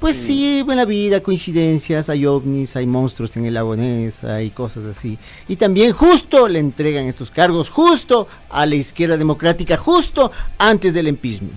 [0.00, 4.50] Pues sí, en la vida, coincidencias, hay ovnis, hay monstruos en el lago Ness, hay
[4.50, 5.16] cosas así.
[5.46, 11.06] Y también justo le entregan estos cargos, justo a la izquierda democrática, justo antes del
[11.06, 11.52] impeachment.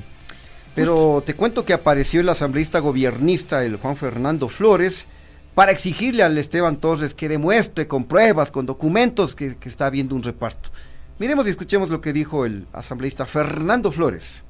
[0.75, 5.07] Pero te cuento que apareció el asambleísta gobiernista, el Juan Fernando Flores,
[5.55, 10.13] para exigirle al Esteban Torres que demuestre con pruebas, con documentos, que, que está habiendo
[10.13, 10.69] un reparto.
[11.17, 14.44] Miremos y escuchemos lo que dijo el asambleísta Fernando Flores.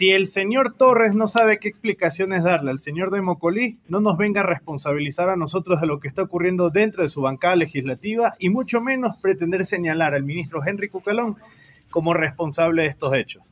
[0.00, 4.16] Si el señor Torres no sabe qué explicaciones darle al señor de Mocolí, no nos
[4.16, 8.32] venga a responsabilizar a nosotros de lo que está ocurriendo dentro de su bancada legislativa
[8.38, 11.36] y mucho menos pretender señalar al ministro Henry Cucalón
[11.90, 13.42] como responsable de estos hechos.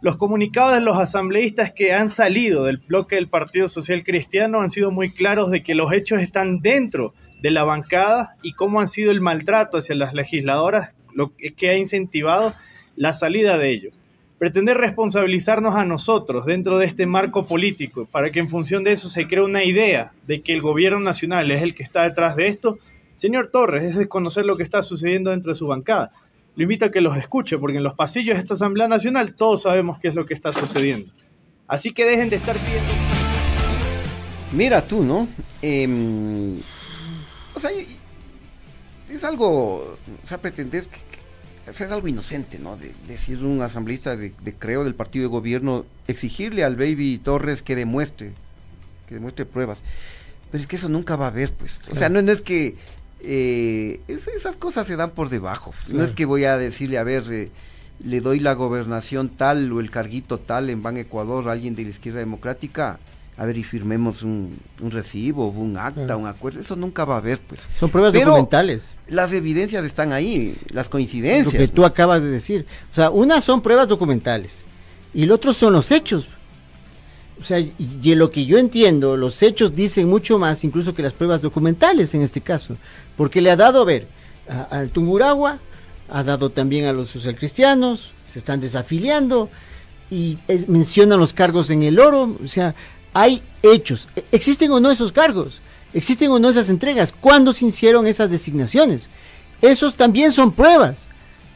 [0.00, 4.70] Los comunicados de los asambleístas que han salido del bloque del Partido Social Cristiano han
[4.70, 8.88] sido muy claros de que los hechos están dentro de la bancada y cómo han
[8.88, 12.52] sido el maltrato hacia las legisladoras, lo que ha incentivado
[12.96, 14.01] la salida de ellos
[14.42, 19.08] pretender responsabilizarnos a nosotros dentro de este marco político para que en función de eso
[19.08, 22.48] se cree una idea de que el gobierno nacional es el que está detrás de
[22.48, 22.80] esto,
[23.14, 26.10] señor Torres, es desconocer lo que está sucediendo dentro de su bancada.
[26.56, 29.62] Lo invito a que los escuche, porque en los pasillos de esta Asamblea Nacional todos
[29.62, 31.12] sabemos qué es lo que está sucediendo.
[31.68, 32.90] Así que dejen de estar pidiendo...
[34.50, 35.28] Mira tú, ¿no?
[35.62, 36.58] Em,
[37.54, 37.70] o sea,
[39.08, 41.11] es algo, o sea, pretender que,
[41.66, 42.76] es algo inocente, ¿no?
[42.76, 47.62] De, decir un asambleísta de, de creo del partido de gobierno, exigirle al Baby Torres
[47.62, 48.32] que demuestre,
[49.08, 49.78] que demuestre pruebas.
[50.50, 51.78] Pero es que eso nunca va a haber, pues.
[51.90, 52.74] O sea, no, no es que
[53.20, 55.72] eh, es- esas cosas se dan por debajo.
[55.88, 57.50] No es que voy a decirle, a ver, eh,
[58.04, 61.84] le doy la gobernación tal o el carguito tal en Ban Ecuador a alguien de
[61.84, 62.98] la izquierda democrática.
[63.38, 66.60] A ver, y firmemos un, un recibo, un acta, un acuerdo.
[66.60, 67.62] Eso nunca va a haber, pues.
[67.74, 68.92] Son pruebas Pero documentales.
[69.08, 71.54] Las evidencias están ahí, las Lo coincidencias.
[71.54, 72.66] que tú acabas de decir.
[72.90, 74.64] O sea, unas son pruebas documentales
[75.14, 76.28] y el otro son los hechos.
[77.40, 81.12] O sea, y, lo que yo entiendo, los hechos dicen mucho más incluso que las
[81.14, 82.76] pruebas documentales en este caso.
[83.16, 84.06] Porque le ha dado, a ver,
[84.70, 85.58] al Tunguragua,
[86.10, 89.48] ha dado también a los socialcristianos, se están desafiliando
[90.10, 92.36] y es- mencionan los cargos en el oro.
[92.44, 92.74] O sea,
[93.12, 94.08] hay hechos.
[94.16, 95.60] ¿E- ¿Existen o no esos cargos?
[95.94, 97.12] ¿Existen o no esas entregas?
[97.12, 99.08] ¿Cuándo se hicieron esas designaciones?
[99.60, 101.06] Esos también son pruebas.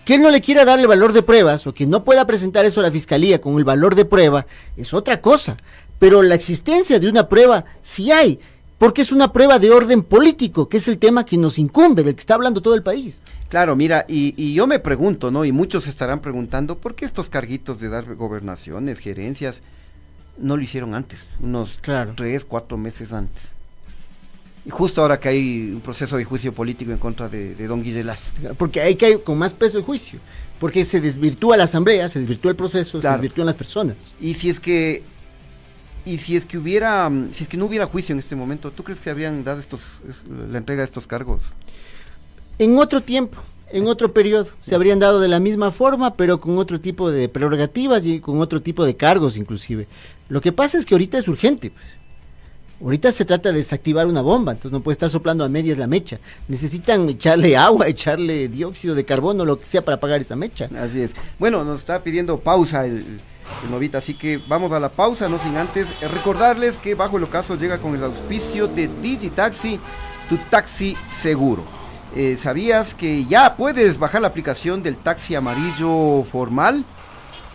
[0.05, 2.79] Que él no le quiera darle valor de pruebas o que no pueda presentar eso
[2.81, 5.57] a la fiscalía con el valor de prueba es otra cosa.
[5.99, 8.39] Pero la existencia de una prueba sí hay,
[8.79, 12.15] porque es una prueba de orden político, que es el tema que nos incumbe, del
[12.15, 13.21] que está hablando todo el país.
[13.49, 15.45] Claro, mira, y, y yo me pregunto, ¿no?
[15.45, 19.63] Y muchos estarán preguntando, ¿por qué estos carguitos de dar gobernaciones, gerencias,
[20.39, 21.27] no lo hicieron antes?
[21.41, 21.79] Unos
[22.15, 23.51] tres, cuatro meses antes.
[24.65, 27.83] Y justo ahora que hay un proceso de juicio político en contra de, de don
[27.83, 28.33] Guille Lazo.
[28.59, 30.19] Porque hay que hay con más peso el juicio,
[30.59, 33.17] porque se desvirtúa la asamblea, se desvirtúa el proceso, se Claro.
[33.17, 34.11] desvirtúan las personas.
[34.21, 35.03] Y si es que
[36.05, 38.83] y si es que hubiera si es que no hubiera juicio en este momento, ¿tú
[38.83, 41.43] crees que habrían dado estos es- la entrega de estos cargos?
[42.59, 43.39] En otro tiempo,
[43.71, 47.29] en otro periodo, se habrían dado de la misma forma, pero con otro tipo de
[47.29, 49.87] prerrogativas y con otro tipo de cargos inclusive.
[50.29, 51.71] Lo que pasa es que ahorita es urgente.
[51.71, 51.87] pues.
[52.83, 55.87] Ahorita se trata de desactivar una bomba, entonces no puede estar soplando a medias la
[55.87, 56.19] mecha.
[56.47, 60.69] Necesitan echarle agua, echarle dióxido de carbono, lo que sea para apagar esa mecha.
[60.79, 61.15] Así es.
[61.39, 63.21] Bueno, nos está pidiendo pausa el,
[63.71, 67.25] Novita, así que vamos a la pausa, no sin antes eh, recordarles que Bajo el
[67.25, 69.79] Ocaso llega con el auspicio de Digitaxi,
[70.29, 71.65] tu taxi seguro.
[72.15, 76.85] Eh, ¿Sabías que ya puedes bajar la aplicación del taxi amarillo formal?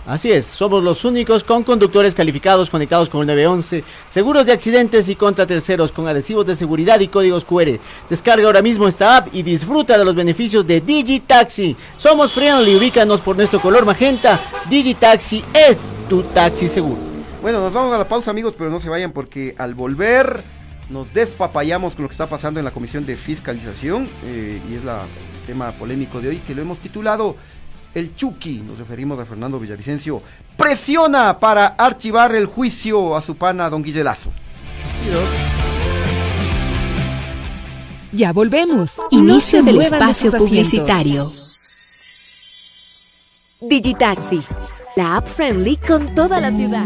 [0.05, 5.07] Así es, somos los únicos con conductores calificados conectados con el 911, seguros de accidentes
[5.09, 7.79] y contra terceros con adhesivos de seguridad y códigos QR.
[8.09, 11.75] Descarga ahora mismo esta app y disfruta de los beneficios de Digitaxi.
[11.97, 14.43] Somos friendly, ubícanos por nuestro color magenta.
[14.71, 16.97] Digitaxi es tu taxi seguro.
[17.39, 20.41] Bueno, nos vamos a la pausa amigos, pero no se vayan porque al volver
[20.89, 24.81] nos despapayamos con lo que está pasando en la Comisión de Fiscalización eh, y es
[24.81, 24.89] el
[25.45, 27.35] tema polémico de hoy que lo hemos titulado
[27.93, 30.21] el Chucky, nos referimos a Fernando Villavicencio,
[30.57, 34.31] presiona para archivar el juicio a su pana Don Guillelazo.
[38.11, 39.01] Ya volvemos.
[39.11, 41.31] Inicio del espacio publicitario.
[43.61, 44.41] Digitaxi,
[44.95, 46.85] la app friendly con toda la ciudad.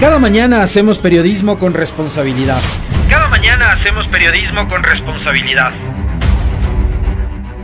[0.00, 2.60] Cada mañana hacemos periodismo con responsabilidad.
[3.08, 5.72] Cada mañana hacemos periodismo con responsabilidad.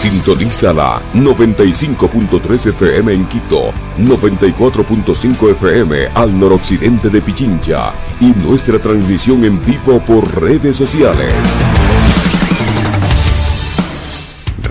[0.00, 9.60] Sintonízala 95.3 FM en Quito, 94.5 FM al noroccidente de Pichincha y nuestra transmisión en
[9.60, 11.34] vivo por redes sociales.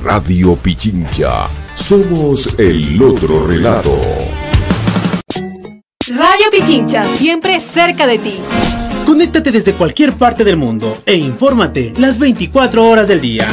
[0.01, 4.01] Radio Pichincha, somos el otro relato.
[6.07, 8.33] Radio Pichincha, siempre cerca de ti.
[9.05, 13.45] Conéctate desde cualquier parte del mundo e infórmate las 24 horas del día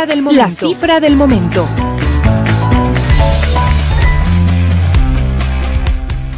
[0.00, 0.42] Cifra del momento.
[0.42, 1.68] La cifra del momento.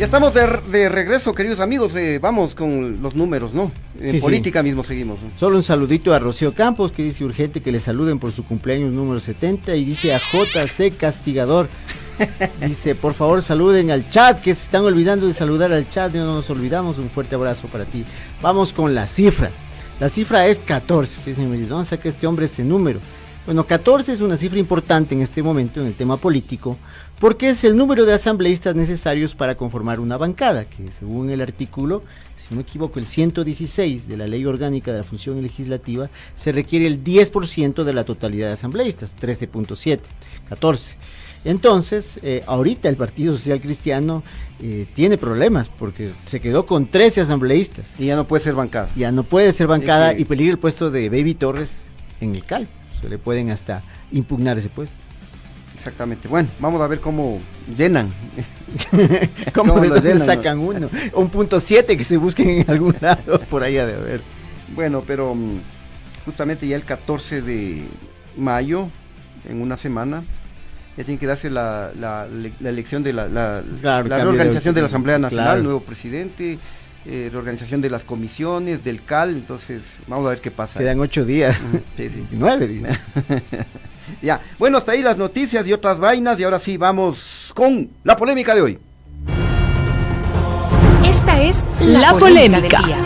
[0.01, 1.95] Ya estamos de, de regreso, queridos amigos.
[1.95, 3.71] eh, vamos con los números, ¿no?
[4.01, 4.21] En Sí, sí.
[4.21, 5.21] política mismo seguimos.
[5.23, 5.31] ¿no?
[5.39, 8.93] Solo un saludito a Rocío Campos que dice urgente que le saluden por su cumpleaños
[8.93, 11.69] número 70 y dice a JC Castigador.
[12.67, 16.35] Dice, por favor saluden al chat, que se están olvidando de saludar al chat, no
[16.37, 18.05] nos olvidamos, un fuerte abrazo para ti.
[18.43, 19.51] Vamos con la cifra.
[19.99, 21.19] La cifra es 14.
[21.19, 23.01] Ustedes me dicen, ¿dónde saca este hombre este número?
[23.45, 26.77] Bueno, 14 es una cifra importante en este momento en el tema político,
[27.19, 32.03] porque es el número de asambleístas necesarios para conformar una bancada, que según el artículo,
[32.37, 36.53] si no me equivoco, el 116 de la Ley Orgánica de la Función Legislativa, se
[36.53, 40.01] requiere el 10% de la totalidad de asambleístas, 13.7,
[40.49, 40.97] 14.
[41.45, 44.23] Entonces, eh, ahorita el Partido Social Cristiano
[44.63, 47.95] eh, tiene problemas porque se quedó con 13 asambleístas.
[47.99, 48.89] Y ya no puede ser bancada.
[48.95, 51.89] Ya no puede ser bancada Es que- y peligra el puesto de Baby Torres
[52.21, 52.69] en el CAL.
[53.03, 53.83] Se le pueden hasta
[54.13, 55.03] impugnar ese puesto.
[55.77, 56.29] Exactamente.
[56.29, 57.41] Bueno, vamos a ver cómo
[57.77, 58.09] llenan.
[59.55, 60.33] ¿Cómo de lo dónde llenan, no?
[60.33, 60.89] sacan uno?
[61.15, 64.21] Un punto 7 que se busquen en algún lado por ahí ha de haber.
[64.75, 65.61] Bueno, pero mm,
[66.25, 67.83] justamente ya el 14 de
[68.37, 68.89] mayo,
[69.49, 70.23] en una semana,
[70.97, 74.17] ya tiene que darse la, la, le- la elección de la, la, Claro, la cambio
[74.17, 75.63] de- reorganización de la Asamblea Nacional, claro.
[75.65, 76.59] nuevo presidente,
[77.05, 80.79] eh, reorganización de las comisiones, del CAL, entonces vamos a ver qué pasa.
[80.79, 81.61] Quedan ocho días.
[81.97, 82.27] Sí, sí.
[82.33, 82.99] Nueve días.
[84.21, 88.17] Ya, bueno, hasta ahí las noticias y otras vainas y ahora sí vamos con la
[88.17, 88.79] polémica de hoy.
[91.05, 92.99] Esta es la, polémica, del día.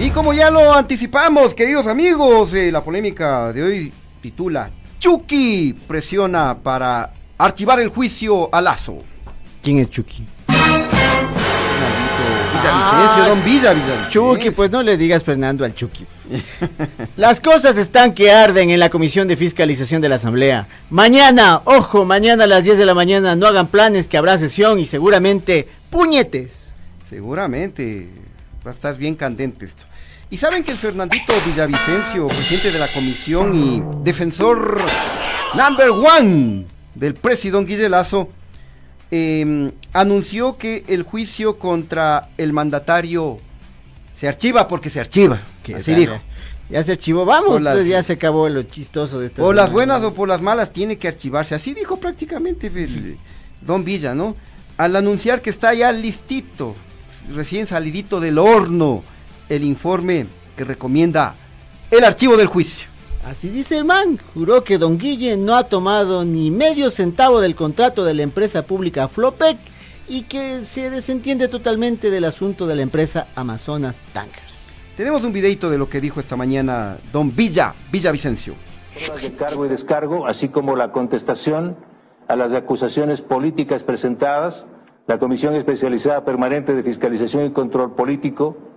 [0.00, 4.70] Y como ya lo anticipamos, queridos amigos, eh, la polémica de hoy titula
[5.00, 9.02] Chucky presiona para archivar el juicio a Lazo.
[9.62, 10.26] ¿Quién es Chucky?
[12.52, 14.10] Villavicencio, don Villa Villavicencio.
[14.10, 16.04] Chucky, pues no le digas Fernando al Chucky.
[17.16, 20.68] Las cosas están que arden en la Comisión de Fiscalización de la Asamblea.
[20.90, 24.78] Mañana, ojo, mañana a las 10 de la mañana no hagan planes que habrá sesión
[24.78, 26.74] y seguramente puñetes.
[27.08, 28.06] Seguramente
[28.66, 29.84] va a estar bien candente esto.
[30.30, 34.80] Y saben que el Fernandito Villavicencio, presidente de la comisión y defensor
[35.56, 38.28] number one del presidente Guille Lazo,
[39.10, 43.40] eh, anunció que el juicio contra el mandatario
[44.16, 45.42] se archiva porque se archiva.
[45.74, 46.20] Así dijo.
[46.68, 49.42] Ya se archivó, vamos, las, pues ya se acabó lo chistoso de esta.
[49.42, 51.56] Por las buenas o por las malas tiene que archivarse.
[51.56, 52.70] Así dijo prácticamente
[53.60, 54.36] Don Villa, ¿no?
[54.76, 56.76] Al anunciar que está ya listito,
[57.34, 59.02] recién salidito del horno,
[59.50, 60.26] el informe
[60.56, 61.34] que recomienda
[61.90, 62.88] el archivo del juicio.
[63.26, 67.54] Así dice el man, juró que don Guille no ha tomado ni medio centavo del
[67.54, 69.58] contrato de la empresa pública Flopec
[70.08, 74.78] y que se desentiende totalmente del asunto de la empresa Amazonas Tankers.
[74.96, 78.54] Tenemos un videito de lo que dijo esta mañana don Villa, Villa Vicencio.
[79.20, 81.76] De cargo y descargo, así como la contestación
[82.28, 84.66] a las acusaciones políticas presentadas,
[85.06, 88.69] la Comisión Especializada Permanente de Fiscalización y Control Político,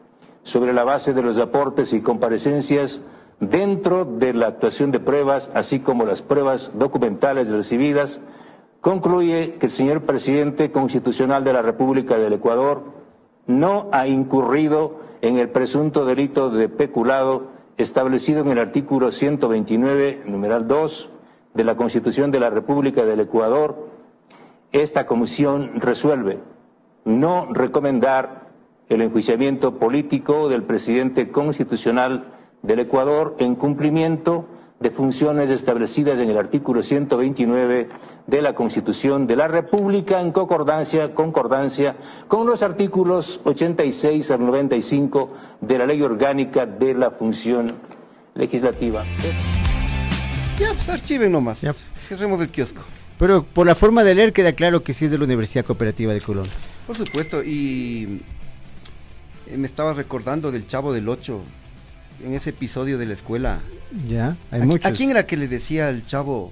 [0.44, 3.02] sobre la base de los aportes y comparecencias
[3.40, 8.22] dentro de la actuación de pruebas, así como las pruebas documentales recibidas,
[8.82, 12.84] concluye que el señor presidente constitucional de la República del Ecuador
[13.48, 20.68] no ha incurrido en el presunto delito de peculado establecido en el artículo 129, numeral
[20.68, 21.10] 2
[21.54, 23.88] de la Constitución de la República del Ecuador.
[24.72, 26.40] Esta comisión resuelve
[27.06, 28.43] no recomendar
[28.94, 34.48] el enjuiciamiento político del presidente constitucional del Ecuador en cumplimiento
[34.80, 37.90] de funciones establecidas en el artículo 129
[38.28, 41.96] de la Constitución de la República en concordancia, concordancia
[42.28, 45.32] con los artículos 86 al 95
[45.62, 47.72] de la Ley Orgánica de la Función
[48.36, 49.06] Legislativa.
[50.60, 51.62] Ya, pues archiven nomás.
[51.62, 51.74] Ya.
[52.02, 52.82] Cerremos el kiosco.
[53.18, 56.14] Pero por la forma de leer queda claro que sí es de la Universidad Cooperativa
[56.14, 56.46] de Colón.
[56.86, 58.22] Por supuesto, y
[59.58, 61.42] me estaba recordando del Chavo del Ocho
[62.24, 63.60] en ese episodio de la escuela.
[64.08, 64.86] Ya, hay ¿A, muchos.
[64.86, 66.52] ¿A quién era que le decía al chavo?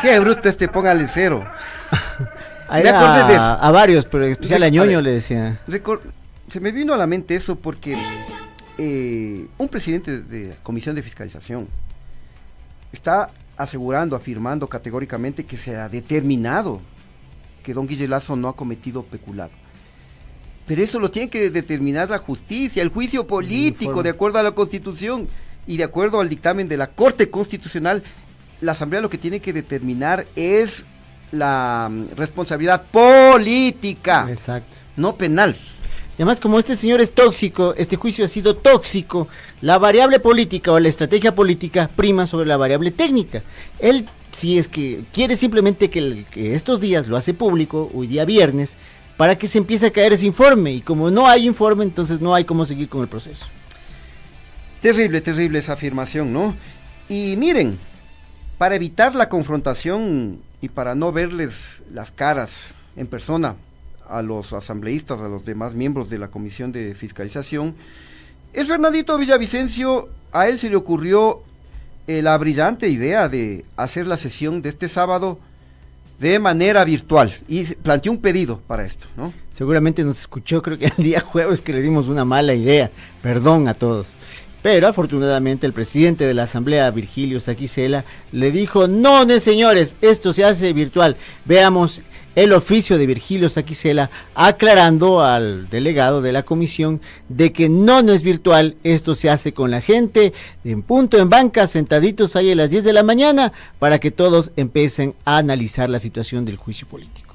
[0.00, 1.46] Qué bruto este, póngale cero.
[2.70, 3.42] me acordé de eso.
[3.42, 5.60] A varios, pero en especial a Ñoño le decía.
[6.48, 7.96] Se me vino a la mente eso porque
[8.76, 11.68] eh, un presidente de comisión de fiscalización
[12.92, 16.80] está asegurando, afirmando categóricamente que se ha determinado
[17.62, 19.52] que don Guille Lazo no ha cometido peculado.
[20.66, 24.52] Pero eso lo tiene que determinar la justicia, el juicio político, de acuerdo a la
[24.52, 25.28] Constitución
[25.66, 28.02] y de acuerdo al dictamen de la Corte Constitucional.
[28.60, 30.84] La Asamblea lo que tiene que determinar es
[31.32, 34.26] la mm, responsabilidad política.
[34.28, 34.76] Exacto.
[34.96, 35.56] No penal.
[36.16, 39.26] Y además, como este señor es tóxico, este juicio ha sido tóxico,
[39.60, 43.42] la variable política o la estrategia política prima sobre la variable técnica.
[43.80, 48.24] Él, si es que quiere simplemente que, que estos días lo hace público, hoy día
[48.24, 48.76] viernes,
[49.16, 50.72] para que se empiece a caer ese informe.
[50.72, 53.46] Y como no hay informe, entonces no hay cómo seguir con el proceso.
[54.80, 56.54] Terrible, terrible esa afirmación, ¿no?
[57.08, 57.78] Y miren,
[58.58, 63.56] para evitar la confrontación y para no verles las caras en persona
[64.08, 67.74] a los asambleístas, a los demás miembros de la Comisión de Fiscalización,
[68.52, 71.42] el Fernandito Villavicencio, a él se le ocurrió
[72.06, 75.38] eh, la brillante idea de hacer la sesión de este sábado
[76.30, 79.30] de manera virtual y planteó un pedido para esto, ¿no?
[79.50, 82.90] Seguramente nos escuchó, creo que el día jueves que le dimos una mala idea,
[83.22, 84.14] perdón a todos.
[84.62, 90.32] Pero afortunadamente el presidente de la Asamblea, Virgilio Saquicela, le dijo, no, no señores, esto
[90.32, 91.18] se hace virtual.
[91.44, 92.00] Veamos
[92.34, 98.12] el oficio de Virgilio Saquicela aclarando al delegado de la comisión de que no, no
[98.12, 100.32] es virtual, esto se hace con la gente
[100.64, 104.52] en punto en banca, sentaditos ahí a las 10 de la mañana, para que todos
[104.56, 107.34] empiecen a analizar la situación del juicio político.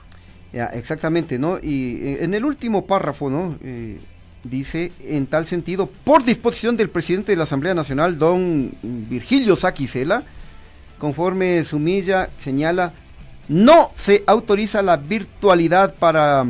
[0.52, 1.60] Ya, exactamente, ¿no?
[1.62, 3.56] Y eh, en el último párrafo, ¿no?
[3.64, 4.00] Eh,
[4.44, 10.24] dice, en tal sentido, por disposición del presidente de la Asamblea Nacional, don Virgilio Saquicela,
[10.98, 12.94] conforme Sumilla señala,
[13.50, 16.46] no se autoriza la virtualidad para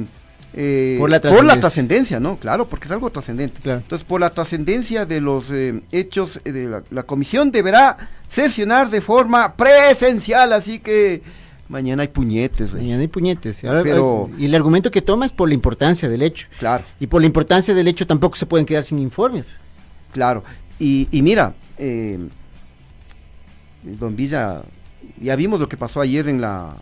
[0.54, 2.20] eh, Por la por la trascendencia.
[2.20, 2.38] ¿no?
[2.38, 3.60] Claro, porque es algo trascendente.
[3.64, 7.98] Entonces, por la trascendencia de los eh, hechos, eh, de la, la comisión deberá
[8.28, 11.22] sesionar de forma presencial, así que
[11.70, 12.74] mañana hay puñetes.
[12.74, 13.64] Mañana hay puñetes.
[13.64, 16.48] Ahora, Pero- y el argumento que toma es por la importancia del hecho.
[16.60, 16.84] Claro.
[17.00, 19.46] Y por la importancia del hecho tampoco se pueden quedar sin informes.
[20.12, 20.44] Claro.
[20.80, 22.18] Y, y mira, eh,
[23.84, 24.64] don Villa,
[25.22, 26.74] ya vimos lo que pasó ayer en la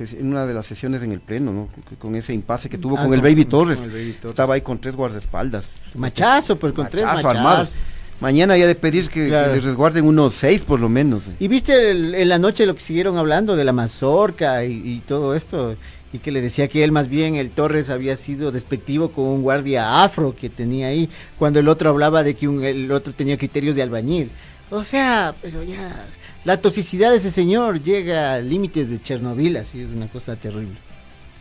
[0.00, 1.68] en una de las sesiones en el pleno, ¿no?
[1.98, 3.80] Con- ese impasse que tuvo Ah, con el Baby con Torres.
[3.80, 4.30] el Baby Torres.
[4.30, 5.68] Estaba ahí con tres guardaespaldas.
[5.94, 7.36] Machazo, pues con tres Machazo machazos.
[7.38, 7.74] armados.
[8.20, 9.54] Mañana ya de pedir que, que Claro.
[9.54, 11.28] les resguarden unos seis por lo menos.
[11.28, 11.32] eh.
[11.40, 15.00] Y viste el- en la noche lo que siguieron hablando de la mazorca y, y
[15.00, 15.76] todo esto,
[16.12, 19.42] y que le decía que él más bien, el Torres, había sido despectivo con un
[19.42, 23.36] guardia afro que tenía ahí, cuando el otro hablaba de que un- el otro tenía
[23.36, 24.30] criterios de albañil.
[24.70, 26.06] O sea, pero ya,
[26.44, 30.76] la toxicidad de ese señor llega a límites de Chernobyl, así es una cosa terrible.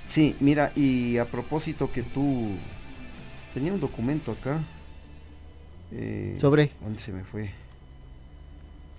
[0.09, 2.51] Sí, mira, y a propósito que tú...
[3.53, 4.59] Tenía un documento acá.
[5.91, 6.71] eh, ¿Sobre?
[6.81, 7.51] ¿Dónde se me fue?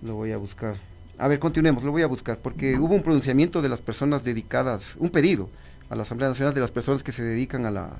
[0.03, 0.77] Lo voy a buscar.
[1.19, 4.97] A ver, continuemos, lo voy a buscar, porque hubo un pronunciamiento de las personas dedicadas,
[4.99, 5.49] un pedido
[5.89, 7.91] a la Asamblea Nacional de las personas que se dedican a la,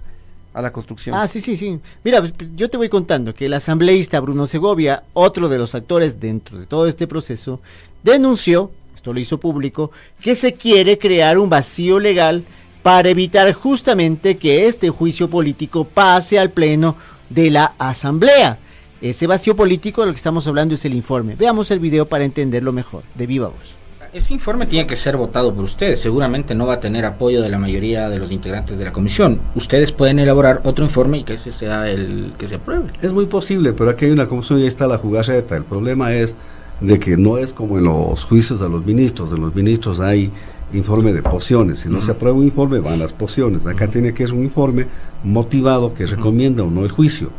[0.55, 1.15] a la construcción.
[1.15, 1.79] Ah, sí, sí, sí.
[2.05, 6.21] Mira, pues, yo te voy contando que el asambleísta Bruno Segovia, otro de los actores
[6.21, 7.61] dentro de todo este proceso,
[8.03, 9.91] denunció, esto lo hizo público,
[10.21, 12.45] que se quiere crear un vacío legal
[12.83, 16.97] para evitar justamente que este juicio político pase al pleno
[17.29, 18.59] de la asamblea.
[19.01, 21.35] Ese vacío político de lo que estamos hablando es el informe.
[21.35, 23.75] Veamos el video para entenderlo mejor, de viva voz.
[24.15, 25.99] Ese informe tiene que ser votado por ustedes.
[25.99, 29.41] Seguramente no va a tener apoyo de la mayoría de los integrantes de la comisión.
[29.57, 32.93] Ustedes pueden elaborar otro informe y que ese sea el que se apruebe.
[33.03, 35.57] Es muy posible, pero aquí hay una confusión y ahí está la jugaceta.
[35.57, 36.37] El problema es
[36.81, 39.33] de que no es como en los juicios a los ministros.
[39.33, 40.31] En los ministros hay
[40.73, 41.81] informe de pociones.
[41.81, 43.67] Si no se aprueba un informe, van las pociones.
[43.67, 44.87] Acá tiene que ser un informe
[45.25, 47.31] motivado que recomienda o no el juicio.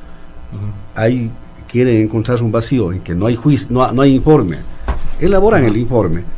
[0.93, 1.31] Ahí
[1.69, 4.57] quieren encontrarse un vacío en que no hay juicio, no, no hay informe.
[5.21, 6.35] Elaboran el informe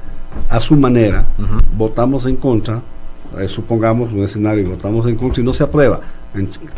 [0.49, 1.25] a su manera,
[1.77, 2.81] votamos en contra,
[3.39, 6.01] eh, supongamos un escenario y votamos en contra y no se aprueba.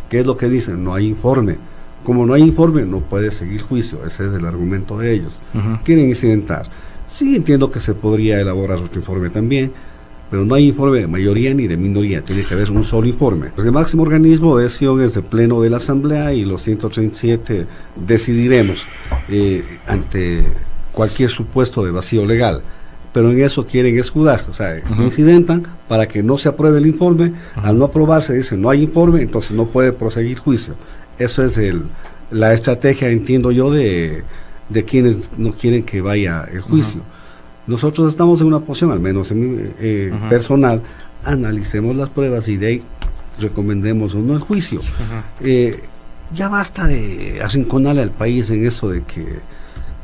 [0.10, 0.84] ¿Qué es lo que dicen?
[0.84, 1.58] No hay informe.
[2.04, 4.00] Como no hay informe, no puede seguir juicio.
[4.06, 5.34] Ese es el argumento de ellos.
[5.84, 6.68] Quieren incidentar.
[7.08, 9.72] Sí entiendo que se podría elaborar otro informe también,
[10.30, 12.22] pero no hay informe de mayoría ni de minoría.
[12.22, 13.48] Tiene que haber un solo informe.
[13.56, 17.66] Porque el máximo organismo de decisión es el Pleno de la Asamblea y los 137
[17.96, 18.86] decidiremos
[19.28, 20.44] eh, ante
[20.94, 22.62] cualquier supuesto de vacío legal.
[23.14, 27.34] Pero en eso quieren escudarse, o sea, incidentan para que no se apruebe el informe.
[27.56, 30.76] Al no aprobarse, dicen no hay informe, entonces no puede proseguir juicio.
[31.18, 31.84] Eso es el,
[32.32, 34.24] la estrategia, entiendo yo, de,
[34.70, 37.02] de quienes no quieren que vaya el juicio.
[37.68, 40.82] Nosotros estamos en una posición, al menos en mi, eh, personal,
[41.24, 42.84] analicemos las pruebas y de ahí
[43.40, 44.82] recomendemos o no el juicio.
[45.42, 45.80] Eh,
[46.34, 49.26] ya basta de arrinconarle al país en eso de que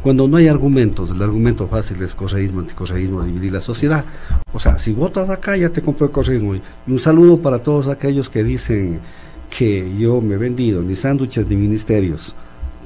[0.05, 4.05] cuando no hay argumentos, el argumento fácil es correísmo, anticorreísmo, dividir la sociedad.
[4.53, 6.53] O sea, si votas acá ya te compró el correísmo.
[6.53, 8.99] Y un saludo para todos aquellos que dicen
[9.49, 12.35] que yo me he vendido, ni sándwiches ni ministerios.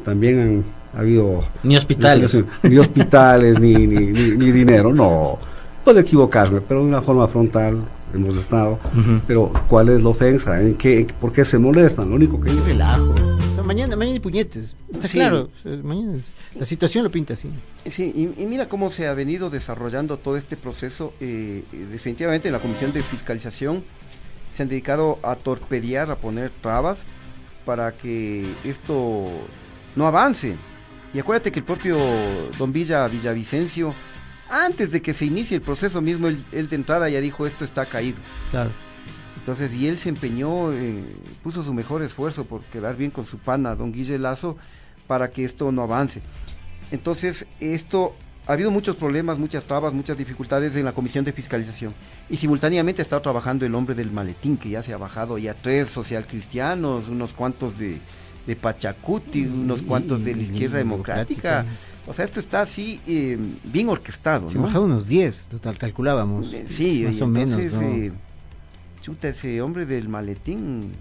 [0.06, 0.64] También han
[0.98, 1.44] habido...
[1.62, 2.42] Ni hospitales.
[2.64, 5.40] Ni hospitales, ni, ni, ni- dinero, no.
[5.84, 7.80] Puedo equivocarme, pero de una forma frontal
[8.14, 8.80] hemos estado.
[9.28, 10.62] Pero ¿cuál es la ofensa?
[10.62, 12.10] ¿En qué, ¿Por qué se molestan?
[12.10, 13.14] Lo único que relajo.
[13.70, 14.76] Mañana, mañana hay puñetes.
[14.92, 15.18] Está Sí.
[15.20, 15.50] claro.
[15.84, 16.18] mañana
[16.56, 17.52] la situación lo pinta así.
[17.88, 21.14] Sí, y, y mira cómo se ha venido desarrollando todo este proceso.
[21.20, 23.84] eh, eh, definitivamente en la Comisión de Fiscalización
[24.56, 26.98] se han dedicado a torpedear, a poner trabas
[27.64, 29.28] para que esto
[29.96, 30.56] no avance.
[31.14, 31.96] Y acuérdate que el propio
[32.58, 33.94] don Villa Villavicencio,
[34.50, 37.64] antes de que se inicie el proceso mismo, él, él de entrada ya dijo esto
[37.66, 38.18] está caído.
[38.50, 38.72] Claro.
[39.40, 41.04] Entonces, y él se empeñó, eh,
[41.42, 44.58] puso su mejor esfuerzo por quedar bien con su pana, don Guille Lazo,
[45.08, 46.22] para que esto no avance.
[46.92, 48.14] Entonces, esto,
[48.48, 51.94] ha habido muchos problemas, muchas trabas, muchas dificultades en la comisión de fiscalización.
[52.30, 55.54] Y simultáneamente ha estado trabajando el hombre del maletín, que ya se ha bajado ya
[55.54, 57.98] tres social cristianos, unos cuantos de,
[58.46, 61.66] de Pachacuti, unos cuantos de la izquierda democrática.
[62.08, 64.50] O sea, esto está así eh, bien orquestado.
[64.50, 64.64] Se ¿no?
[64.64, 66.54] bajado unos 10, total, calculábamos.
[66.68, 67.60] Sí, más o menos.
[67.60, 67.88] entonces, ¿no?
[67.88, 68.12] eh,
[69.02, 70.92] chuta, ese hombre del maletín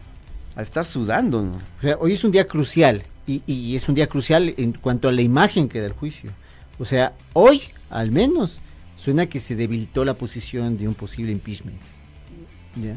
[0.56, 1.56] a estar sudando, ¿no?
[1.56, 5.08] O sea, hoy es un día crucial y, y es un día crucial en cuanto
[5.08, 6.30] a la imagen que da el juicio.
[6.78, 8.60] O sea, hoy, al menos,
[8.96, 11.80] suena que se debilitó la posición de un posible impeachment.
[12.82, 12.96] ¿ya?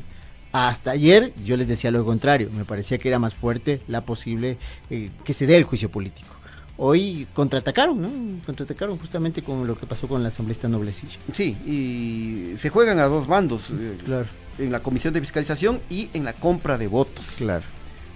[0.51, 4.57] Hasta ayer yo les decía lo contrario, me parecía que era más fuerte la posible
[4.89, 6.29] eh, que se dé el juicio político.
[6.77, 8.09] Hoy contraatacaron, ¿no?
[8.45, 11.17] Contraatacaron justamente con lo que pasó con la asambleísta Noblecilla.
[11.31, 13.69] Sí, y se juegan a dos bandos.
[13.71, 14.25] eh, Claro.
[14.57, 17.25] En la comisión de fiscalización y en la compra de votos.
[17.37, 17.63] Claro.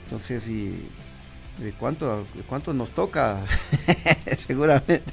[0.05, 0.73] Entonces, y
[1.59, 3.39] de cuánto, de cuánto nos toca,
[4.47, 5.03] seguramente,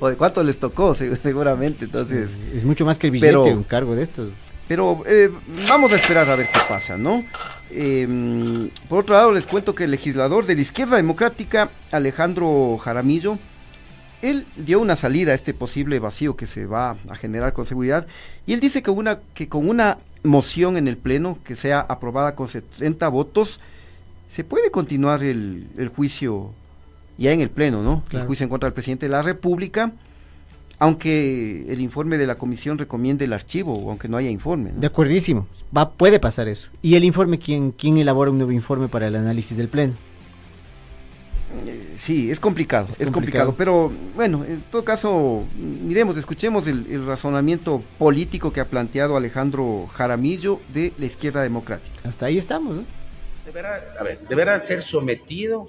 [0.00, 1.84] o de cuánto les tocó, seguramente.
[1.84, 4.30] Entonces, es, es mucho más que el billete, pero- un cargo de estos.
[4.66, 5.30] pero eh,
[5.68, 7.24] vamos a esperar a ver qué pasa, ¿no?
[7.70, 13.38] Eh, por otro lado, les cuento que el legislador de la izquierda democrática, Alejandro Jaramillo,
[14.22, 18.06] él dio una salida a este posible vacío que se va a generar con seguridad
[18.46, 22.34] y él dice que, una, que con una moción en el Pleno que sea aprobada
[22.34, 23.60] con 70 votos,
[24.28, 26.50] se puede continuar el, el juicio
[27.18, 28.02] ya en el Pleno, ¿no?
[28.08, 28.24] Claro.
[28.24, 29.92] El juicio en contra del presidente de la República,
[30.78, 34.72] aunque el informe de la comisión recomiende el archivo, aunque no haya informe.
[34.72, 34.80] ¿no?
[34.80, 35.46] De acuerdísimo.
[35.76, 36.70] Va, puede pasar eso.
[36.80, 39.94] ¿Y el informe quién, quién elabora un nuevo informe para el análisis del pleno?
[41.66, 43.46] Eh, Sí, es complicado, es, Es complicado.
[43.48, 43.54] complicado.
[43.56, 49.86] pero bueno, en todo caso, miremos, escuchemos el, el razonamiento político que ha planteado Alejandro
[49.92, 52.08] Jaramillo de la izquierda democrática.
[52.08, 52.84] Hasta ahí estamos, ¿no?
[53.44, 55.68] deberá, a ver, deberá ser sometido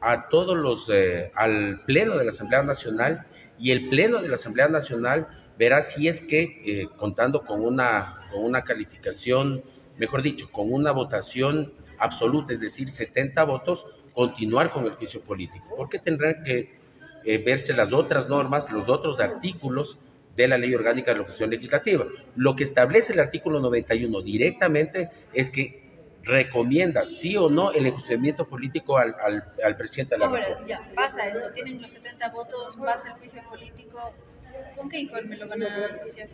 [0.00, 3.26] a todos los, eh, al Pleno de la Asamblea Nacional
[3.58, 8.26] y el Pleno de la Asamblea Nacional verá si es que, eh, contando con una,
[8.32, 9.62] con una calificación,
[9.98, 15.74] mejor dicho, con una votación absoluta, es decir, 70 votos, continuar con el juicio político,
[15.76, 16.78] porque tendrán que
[17.24, 19.98] eh, verse las otras normas, los otros artículos
[20.36, 22.06] de la Ley Orgánica de la Oposición Legislativa.
[22.36, 25.82] Lo que establece el artículo 91 directamente es que
[26.24, 30.66] recomienda sí o no el enjuiciamiento político al, al, al presidente de la Ahora, República.
[30.66, 34.12] ya, pasa esto, tienen los 70 votos, pasa el juicio político,
[34.76, 36.28] ¿con qué informe lo van a enjuiciar?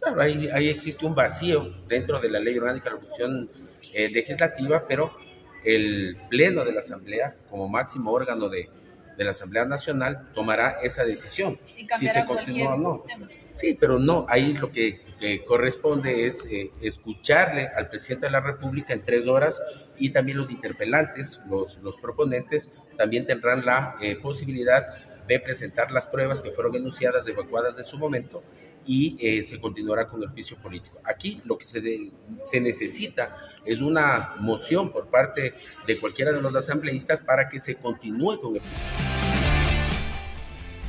[0.00, 3.48] Claro, ahí, ahí existe un vacío dentro de la Ley Orgánica de la Oposición
[3.92, 5.16] eh, Legislativa, pero
[5.64, 8.68] el Pleno de la Asamblea, como máximo órgano de,
[9.16, 11.58] de la Asamblea Nacional, tomará esa decisión,
[11.98, 13.04] si se continúa o no.
[13.06, 13.28] tema.
[13.54, 18.40] Sí, pero no, ahí lo que, que corresponde es eh, escucharle al presidente de la
[18.40, 19.60] República en tres horas
[19.98, 24.82] y también los interpelantes, los, los proponentes, también tendrán la eh, posibilidad
[25.26, 28.42] de presentar las pruebas que fueron enunciadas, evacuadas en su momento
[28.86, 30.98] y eh, se continuará con el juicio político.
[31.04, 32.10] Aquí lo que se, de-
[32.44, 35.54] se necesita es una moción por parte
[35.86, 38.78] de cualquiera de los asambleístas para que se continúe con el juicio.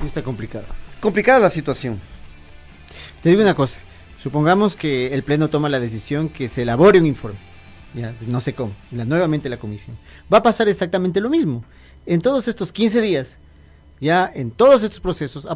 [0.06, 0.66] Está complicado.
[1.00, 2.00] Complicada la situación.
[3.22, 3.82] Te digo una cosa.
[4.18, 7.38] Supongamos que el Pleno toma la decisión que se elabore un informe.
[7.94, 8.74] Ya, no sé cómo.
[8.92, 9.98] la- nuevamente la comisión.
[10.34, 11.64] Va a pasar exactamente lo mismo.
[12.06, 13.40] En todos estos 15 días,
[14.04, 15.48] ya en todos estos procesos,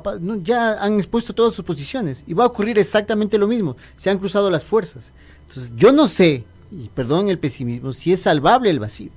[0.41, 2.23] ya han expuesto todas sus posiciones.
[2.25, 3.75] Y va a ocurrir exactamente lo mismo.
[3.95, 5.11] Se han cruzado las fuerzas.
[5.47, 9.11] Entonces, yo no sé, y perdón el pesimismo, si es salvable el vacío.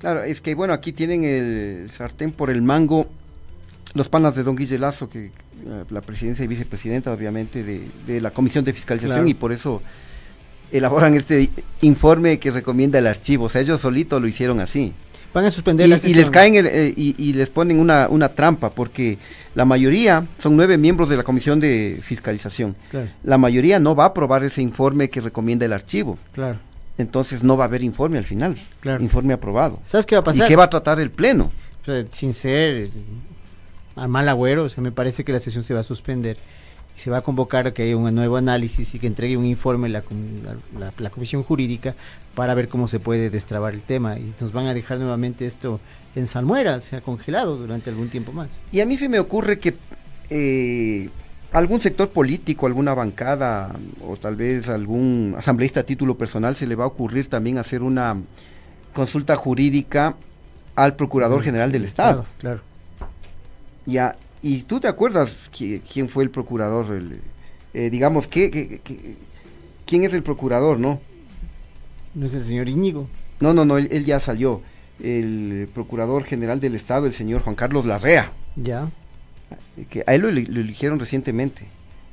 [0.00, 3.06] Claro, es que bueno, aquí tienen el sartén por el mango
[3.94, 5.30] los panas de Don Guille Lazo, que eh,
[5.88, 9.28] la presidencia y vicepresidenta obviamente de, de la Comisión de Fiscalización Claro.
[9.28, 9.80] y por eso
[10.70, 11.48] elaboran este
[11.80, 13.46] informe que recomienda el archivo.
[13.46, 14.92] O sea, ellos solitos lo hicieron así.
[15.36, 16.20] Van a suspender y, la y sesión.
[16.20, 19.18] les caen el- eh, y, y les ponen una, una trampa porque
[19.54, 23.08] la mayoría son nueve miembros de la comisión de fiscalización Claro.
[23.22, 26.58] la mayoría no va a aprobar ese informe que recomienda el archivo Claro.
[26.96, 29.02] entonces no va a haber informe al final Claro.
[29.02, 30.46] informe aprobado ¿Sabes qué va a pasar?
[30.46, 31.50] y qué va a tratar el pleno
[31.82, 32.90] O sea, sin ser eh,
[33.94, 36.55] a mal agüero, o sea, me parece que la sesión se va a suspender y
[36.96, 39.88] se va a convocar a que haya un nuevo análisis y que entregue un informe
[39.88, 40.02] la,
[40.98, 41.94] la, comisión jurídica
[42.34, 45.78] para ver cómo se puede destrabar el tema y nos van a dejar nuevamente esto
[46.14, 48.48] en salmuera, o sea, congelado durante algún tiempo más.
[48.72, 49.74] Y a mí se me ocurre que
[50.30, 51.10] eh,
[51.52, 53.74] algún sector político, alguna bancada
[54.06, 57.82] o tal vez algún asambleísta a título personal se le va a ocurrir también hacer
[57.82, 58.16] una
[58.94, 60.14] consulta jurídica
[60.74, 62.24] al Procurador General del Estado.
[62.38, 62.60] Claro.
[63.84, 67.20] Ya, y tú te acuerdas qui- quién fue el procurador, El,
[67.74, 69.16] eh, digamos, ¿qué, qué- qué-
[69.86, 71.00] quién es el procurador, no?
[72.14, 73.08] No es el señor Íñigo.
[73.40, 74.62] No, no, no, él, él ya salió.
[75.02, 78.32] El Procurador General del Estado, el señor Juan Carlos Larrea.
[78.56, 78.88] Ya.
[79.90, 81.62] que a él lo, lo eligieron recientemente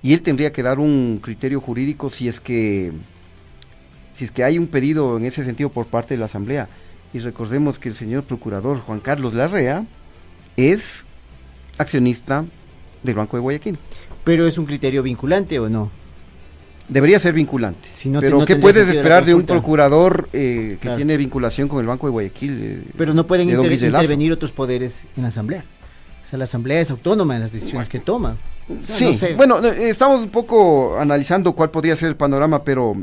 [0.03, 2.91] y él tendría que dar un criterio jurídico si es que
[4.15, 6.67] si es que hay un pedido en ese sentido por parte de la asamblea
[7.13, 9.85] y recordemos que el señor procurador Juan Carlos Larrea
[10.57, 11.05] es
[11.77, 12.45] accionista
[13.03, 13.77] del Banco de Guayaquil
[14.23, 15.91] Pero es un criterio vinculante o no?
[16.89, 20.71] debería ser vinculante Si no te- pero no qué puedes esperar de un procurador eh,
[20.73, 20.97] que Claro.
[20.97, 25.05] tiene vinculación con el Banco de Guayaquil eh, Pero no pueden inter- intervenir otros poderes
[25.15, 25.63] en la asamblea.
[26.23, 28.37] O sea, la asamblea es autónoma en las decisiones que toma.
[28.67, 29.33] O sea, Sí, no sé.
[29.35, 32.95] bueno, eh, estamos un poco analizando cuál podría ser el panorama, pero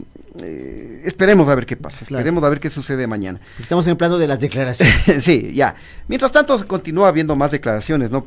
[0.43, 2.21] eh, esperemos a ver qué pasa, Claro.
[2.21, 3.41] esperemos a ver qué sucede mañana.
[3.61, 4.95] Estamos en el plano de las declaraciones.
[5.25, 5.75] sí, ya.
[6.09, 8.27] Mientras tanto, continúa habiendo más declaraciones, ¿no?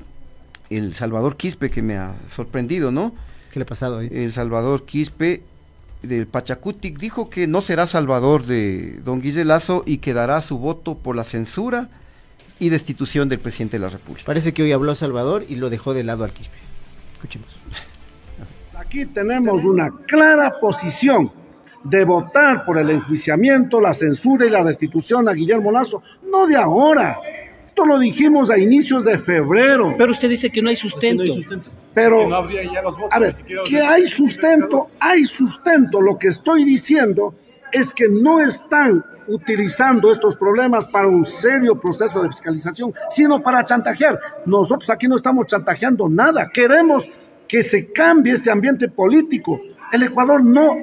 [0.78, 3.14] El Salvador Quispe, que me ha sorprendido, ¿no?
[3.52, 4.10] ¿Qué le ha pasado hoy?
[4.12, 5.44] El Salvador Quispe
[6.02, 10.58] del Pachacutic dijo que no será salvador de don Guille Lazo y que dará su
[10.58, 11.88] voto por la censura
[12.60, 14.26] y destitución del presidente de la República.
[14.26, 16.56] Parece que hoy habló Salvador y lo dejó de lado al Quispe.
[17.14, 17.48] Escuchemos.
[18.78, 21.32] Aquí tenemos una clara posición
[21.84, 26.56] de votar por el enjuiciamiento, la censura y la destitución a Guillermo Lazo, no de
[26.56, 27.18] ahora.
[27.74, 29.96] Esto lo dijimos a inicios de febrero.
[29.98, 31.24] Pero usted dice que no hay sustento.
[31.92, 33.34] Pero, no habría ya los votos, a ver,
[33.68, 36.00] que hay sustento, hay sustento.
[36.00, 37.34] Lo que estoy diciendo
[37.72, 43.66] es que no están utilizando estos problemas para un serio proceso de fiscalización, sino para
[43.66, 44.20] chantajear.
[44.46, 46.52] Nosotros aquí no estamos chantajeando nada.
[46.54, 47.10] Queremos
[47.48, 49.60] que se cambie este ambiente político.
[49.92, 50.76] El Ecuador no,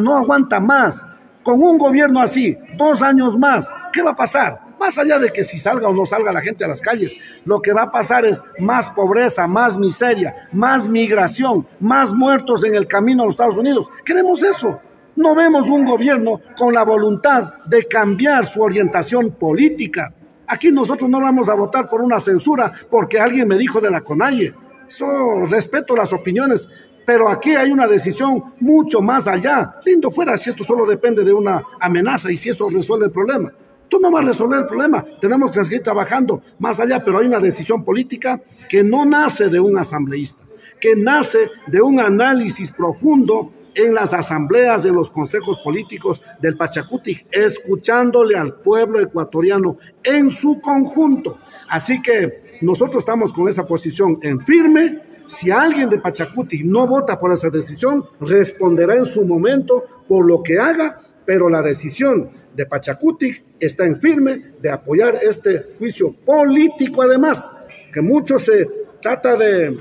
[0.00, 1.04] no aguanta más.
[1.42, 4.65] Con un gobierno así, dos años más, ¿qué va a pasar?
[4.78, 7.60] Más allá de que si salga o no salga la gente a las calles, lo
[7.60, 12.86] que va a pasar es más pobreza, más miseria, más migración, más muertos en el
[12.86, 13.88] camino a los Estados Unidos.
[14.04, 14.80] Queremos eso.
[15.16, 20.12] No vemos un gobierno con la voluntad de cambiar su orientación política.
[20.46, 24.02] Aquí nosotros no vamos a votar por una censura porque alguien me dijo de la
[24.02, 24.52] CONAIE.
[24.86, 25.06] Eso
[25.50, 26.68] respeto las opiniones,
[27.06, 29.76] pero aquí hay una decisión mucho más allá.
[29.86, 33.50] Lindo fuera si esto solo depende de una amenaza y si eso resuelve el problema.
[33.88, 35.04] Tú no vas a resolver el problema.
[35.20, 39.60] Tenemos que seguir trabajando más allá, pero hay una decisión política que no nace de
[39.60, 40.42] un asambleísta,
[40.80, 47.20] que nace de un análisis profundo en las asambleas de los consejos políticos del Pachacuti,
[47.30, 51.38] escuchándole al pueblo ecuatoriano en su conjunto.
[51.68, 55.02] Así que nosotros estamos con esa posición en firme.
[55.26, 60.42] Si alguien de Pachacuti no vota por esa decisión, responderá en su momento por lo
[60.42, 67.02] que haga, pero la decisión de Pachacuti está en firme de apoyar este juicio político
[67.02, 67.50] además,
[67.92, 68.66] que mucho se
[69.00, 69.78] trata de...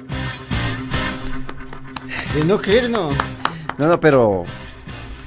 [2.35, 3.09] De no creer, no.
[3.77, 4.43] No, no, pero...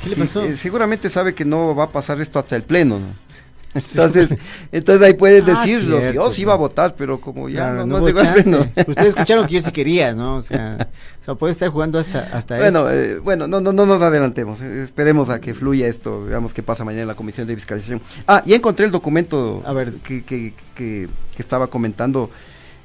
[0.03, 0.45] ¿Qué le sí, pasó?
[0.45, 3.28] eh, seguramente sabe que no va a pasar esto hasta el pleno, ¿no?
[3.75, 4.35] Entonces,
[4.73, 5.99] entonces ahí puedes Ah, decirlo.
[5.99, 8.61] cierto, yo sí iba a votar, pero como ya Claro, no, no no pleno.
[8.87, 10.37] Ustedes escucharon que yo sí quería, ¿no?
[10.37, 10.89] O sea,
[11.21, 12.99] o sea, puede estar jugando hasta, hasta Bueno, eso.
[12.99, 14.61] eh, bueno, no, no, no nos adelantemos.
[14.63, 18.01] Esperemos a que fluya esto, veamos qué pasa mañana en la comisión de fiscalización.
[18.27, 19.63] Ah, ya encontré el documento
[20.03, 22.31] Que, que, que- que estaba comentando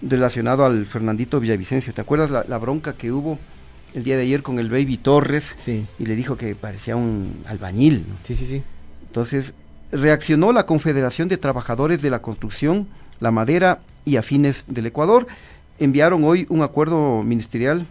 [0.01, 1.93] relacionado al Fernandito Villavicencio.
[1.93, 3.39] ¿Te acuerdas la, la bronca que hubo
[3.93, 5.55] el día de ayer con el Baby Torres?
[5.57, 5.85] Sí.
[5.97, 8.05] Y le dijo que parecía un albañil.
[8.09, 8.15] ¿no?
[8.23, 8.61] Sí, sí, sí.
[9.07, 9.53] Entonces,
[9.93, 12.87] reaccionó la Confederación de Trabajadores de la Construcción,
[13.19, 15.27] la Madera y Afines del Ecuador.
[15.79, 17.85] Enviaron hoy un acuerdo ministerial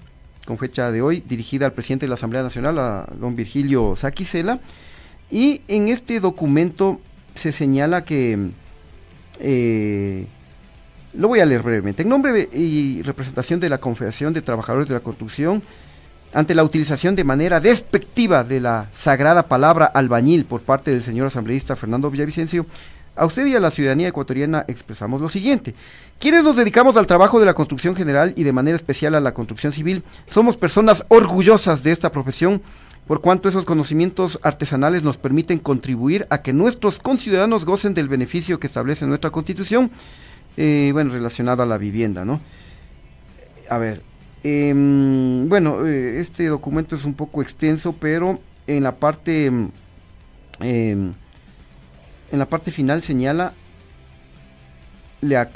[0.44, 4.58] con fecha de hoy, dirigida al presidente de la Asamblea Nacional, a don Virgilio Saquicela.
[5.30, 7.00] Y en este documento
[7.36, 8.50] se señala que,
[9.38, 10.26] eh,
[11.14, 14.88] lo voy a leer brevemente, en nombre de, y representación de la Confederación de Trabajadores
[14.88, 15.62] de la Construcción,
[16.32, 21.26] ante la utilización de manera despectiva de la sagrada palabra albañil por parte del señor
[21.26, 22.66] asambleísta Fernando Villavicencio,
[23.14, 25.74] a usted y a la ciudadanía ecuatoriana expresamos lo siguiente.
[26.18, 29.34] Quienes nos dedicamos al trabajo de la construcción general y de manera especial a la
[29.34, 32.62] construcción civil, somos personas orgullosas de esta profesión,
[33.06, 38.58] por cuanto esos conocimientos artesanales nos permiten contribuir a que nuestros conciudadanos gocen del beneficio
[38.58, 39.90] que establece nuestra constitución,
[40.56, 42.40] eh, bueno, relacionado a la vivienda, ¿no?
[43.68, 44.02] A ver,
[44.42, 49.70] em, bueno, eh, este documento es un poco extenso, pero en la parte, em,
[50.60, 51.12] em,
[52.30, 53.52] en la parte final señala,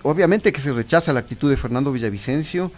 [0.03, 2.70] obviamente que se rechaza la actitud de Fernando Villavicencio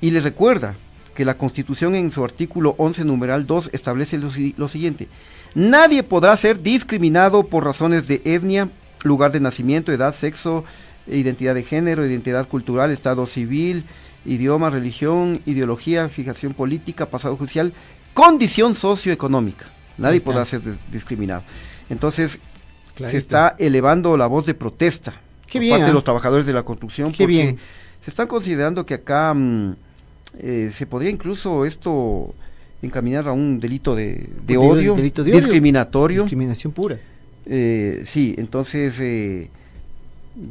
[0.00, 0.76] y le recuerda
[1.14, 5.08] que la Constitución en su artículo 11, numeral 2, establece lo siguiente.
[5.54, 8.68] Nadie podrá ser discriminado por razones de etnia,
[9.02, 10.64] lugar de nacimiento, edad, sexo,
[11.08, 13.84] identidad de género, identidad cultural, estado civil,
[14.26, 17.72] idioma, religión, ideología, fijación política, pasado judicial,
[18.14, 19.66] condición socioeconómica.
[19.98, 20.60] Nadie podrá ser
[20.90, 21.42] discriminado.
[21.88, 22.38] Entonces,
[22.94, 23.10] Clarito.
[23.12, 25.12] se está elevando la voz de protesta
[25.46, 27.58] Qué por bien, parte de los trabajadores de la construcción Qué porque bien.
[28.00, 29.74] se están considerando que acá mm,
[30.38, 32.34] eh, se podría incluso esto
[32.82, 35.40] encaminar a un delito de, de Delito- odio, delito de odio.
[35.40, 36.22] discriminatorio.
[36.22, 36.98] Discriminación pura.
[37.46, 39.50] Eh, sí, entonces eh,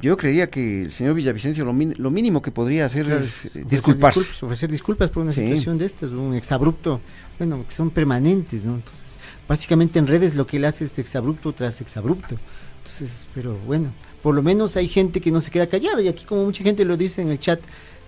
[0.01, 3.61] yo creería que el señor Villavicencio lo, min- lo mínimo que podría hacer es eh,
[3.63, 4.19] ofrecer disculparse.
[4.19, 5.41] disculpas, ofrecer disculpas por una Sí.
[5.41, 6.99] situación de estas, un exabrupto,
[7.37, 8.75] bueno, que son permanentes, ¿no?
[8.75, 9.17] Entonces,
[9.47, 12.35] básicamente en redes lo que él hace es exabrupto tras exabrupto.
[12.79, 16.25] Entonces, pero bueno, por lo menos hay gente que no se queda callada y aquí
[16.25, 17.59] como mucha gente lo dice en el chat,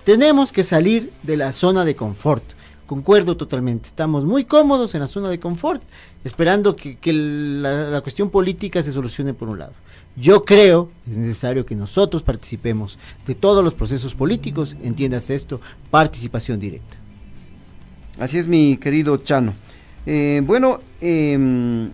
[0.03, 2.43] tenemos que salir de la zona de confort.
[2.88, 5.82] Concuerdo totalmente, estamos muy cómodos en la zona de confort,
[6.25, 9.71] esperando que, que la, la cuestión política se solucione por un lado.
[10.16, 15.59] Yo creo es necesario que nosotros participemos de todos los procesos políticos, entiendas esto,
[15.89, 16.97] participación directa.
[18.20, 19.53] Así es, mi querido Chano.
[20.05, 21.89] Eh, bueno, em,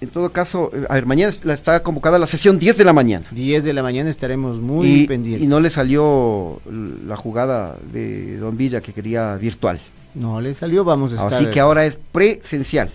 [0.00, 3.26] en todo caso, eh, a ver, mañana está convocada la sesión 10 de la mañana.
[3.30, 5.44] 10 de la mañana estaremos muy y, pendientes.
[5.44, 6.60] y no le salió
[7.06, 9.80] la jugada de Don Villa que quería virtual.
[10.14, 11.34] No le salió, vamos a estar.
[11.34, 12.88] Así que ahora es presencial.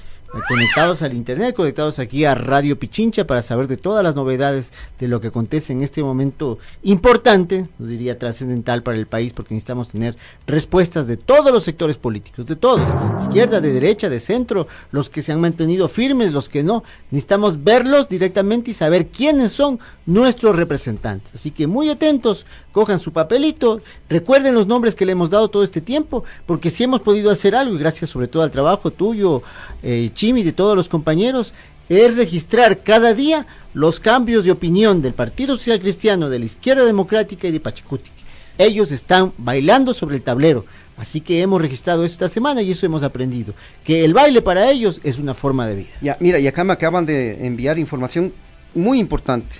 [0.47, 5.07] Conectados al internet, conectados aquí a Radio Pichincha para saber de todas las novedades de
[5.07, 9.89] lo que acontece en este momento importante, nos diría trascendental para el país, porque necesitamos
[9.89, 10.15] tener
[10.45, 15.09] respuestas de todos los sectores políticos, de todos, de izquierda, de derecha, de centro, los
[15.09, 16.83] que se han mantenido firmes, los que no.
[17.11, 21.33] Necesitamos verlos directamente y saber quiénes son nuestros representantes.
[21.33, 25.63] Así que muy atentos, cojan su papelito, recuerden los nombres que le hemos dado todo
[25.63, 29.41] este tiempo, porque si hemos podido hacer algo, y gracias sobre todo al trabajo tuyo,
[29.83, 31.53] eh, Chimi, de todos los compañeros,
[31.89, 36.85] es registrar cada día los cambios de opinión del Partido Social Cristiano, de la Izquierda
[36.85, 38.11] Democrática y de Pachacuti.
[38.57, 40.65] Ellos están bailando sobre el tablero.
[40.97, 43.53] Así que hemos registrado esta semana y eso hemos aprendido.
[43.85, 45.89] Que el baile para ellos es una forma de vida.
[46.01, 48.33] Ya, mira, y acá me acaban de enviar información
[48.75, 49.55] muy importante.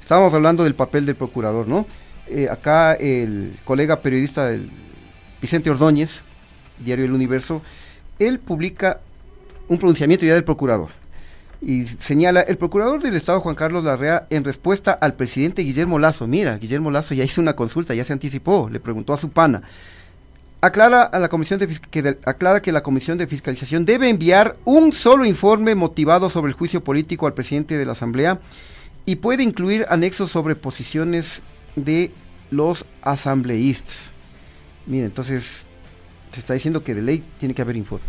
[0.00, 1.86] Estábamos hablando del papel del procurador, ¿no?
[2.28, 4.70] Eh, acá el colega periodista del
[5.42, 6.22] Vicente Ordóñez,
[6.78, 7.62] Diario El Universo,
[8.18, 9.00] él publica
[9.68, 10.88] un pronunciamiento ya del procurador.
[11.60, 16.26] Y señala, el procurador del Estado Juan Carlos Larrea, en respuesta al presidente Guillermo Lazo,
[16.26, 19.62] mira, Guillermo Lazo ya hizo una consulta, ya se anticipó, le preguntó a su pana,
[20.60, 24.92] aclara a la comisión de que aclara que la comisión de fiscalización debe enviar un
[24.92, 28.38] solo informe motivado sobre el juicio político al presidente de la asamblea
[29.04, 31.42] y puede incluir anexos sobre posiciones
[31.76, 32.10] de
[32.50, 34.10] los asambleístas.
[34.86, 35.64] Mira, entonces
[36.32, 38.06] se está diciendo que de ley tiene que haber informe.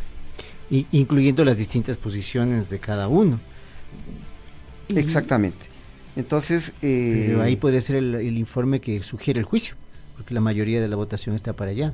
[0.70, 3.40] I- incluyendo las distintas posiciones de cada uno.
[4.90, 5.66] Exactamente.
[6.16, 9.76] Entonces, eh, Pero ahí podría ser el, el informe que sugiere el juicio,
[10.16, 11.94] porque la mayoría de la votación está para allá.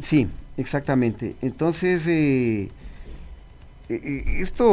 [0.00, 0.26] Sí,
[0.56, 1.36] exactamente.
[1.42, 2.70] Entonces, eh,
[3.88, 4.66] eh, eh, esto,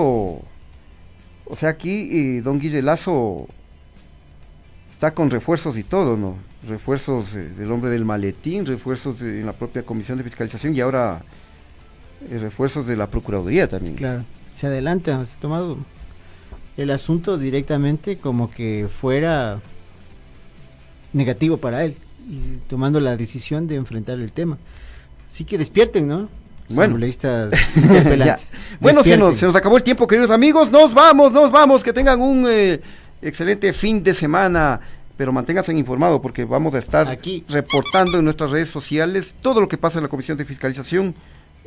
[1.45, 3.47] o sea, aquí eh, don Guille Lazo
[5.04, 6.38] está con refuerzos y todo, ¿no?
[6.66, 10.80] Refuerzos eh, del hombre del maletín, refuerzos de- en la propia comisión de fiscalización y
[10.80, 11.22] ahora
[12.32, 13.95] eh, refuerzos de la Procuraduría también.
[13.95, 14.24] Claro,
[14.54, 15.76] se adelanta, se ha tomado
[16.78, 19.60] el asunto directamente como que fuera
[21.12, 21.97] negativo para él,
[22.32, 24.58] y tomando la decisión de enfrentar el tema.
[25.28, 26.30] Así que despierten, ¿no?
[26.70, 26.93] Bueno.
[28.80, 30.72] Bueno, se nos, se nos acabó el tiempo, queridos amigos.
[30.72, 31.84] Nos vamos, nos vamos.
[31.84, 32.80] Que tengan un eh,
[33.24, 34.80] excelente fin de semana.
[35.15, 37.43] Pero manténganse informados porque vamos a estar Aquí.
[37.47, 41.13] reportando en nuestras redes sociales todo lo que pasa en la Comisión de Fiscalización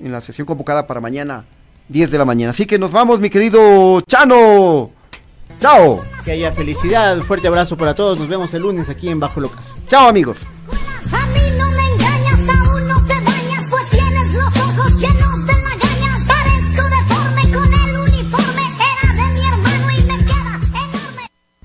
[0.03, 1.45] en la sesión convocada para mañana,
[1.89, 2.51] 10 de la mañana.
[2.51, 4.91] Así que nos vamos, mi querido Chano.
[5.61, 6.03] Chao.
[6.25, 8.19] Que haya felicidad, fuerte abrazo para todos.
[8.19, 9.73] Nos vemos el lunes aquí en Bajo Locas.
[9.89, 10.45] Chao, amigos.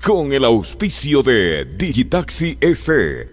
[0.04, 3.32] Con el auspicio de Digitaxi S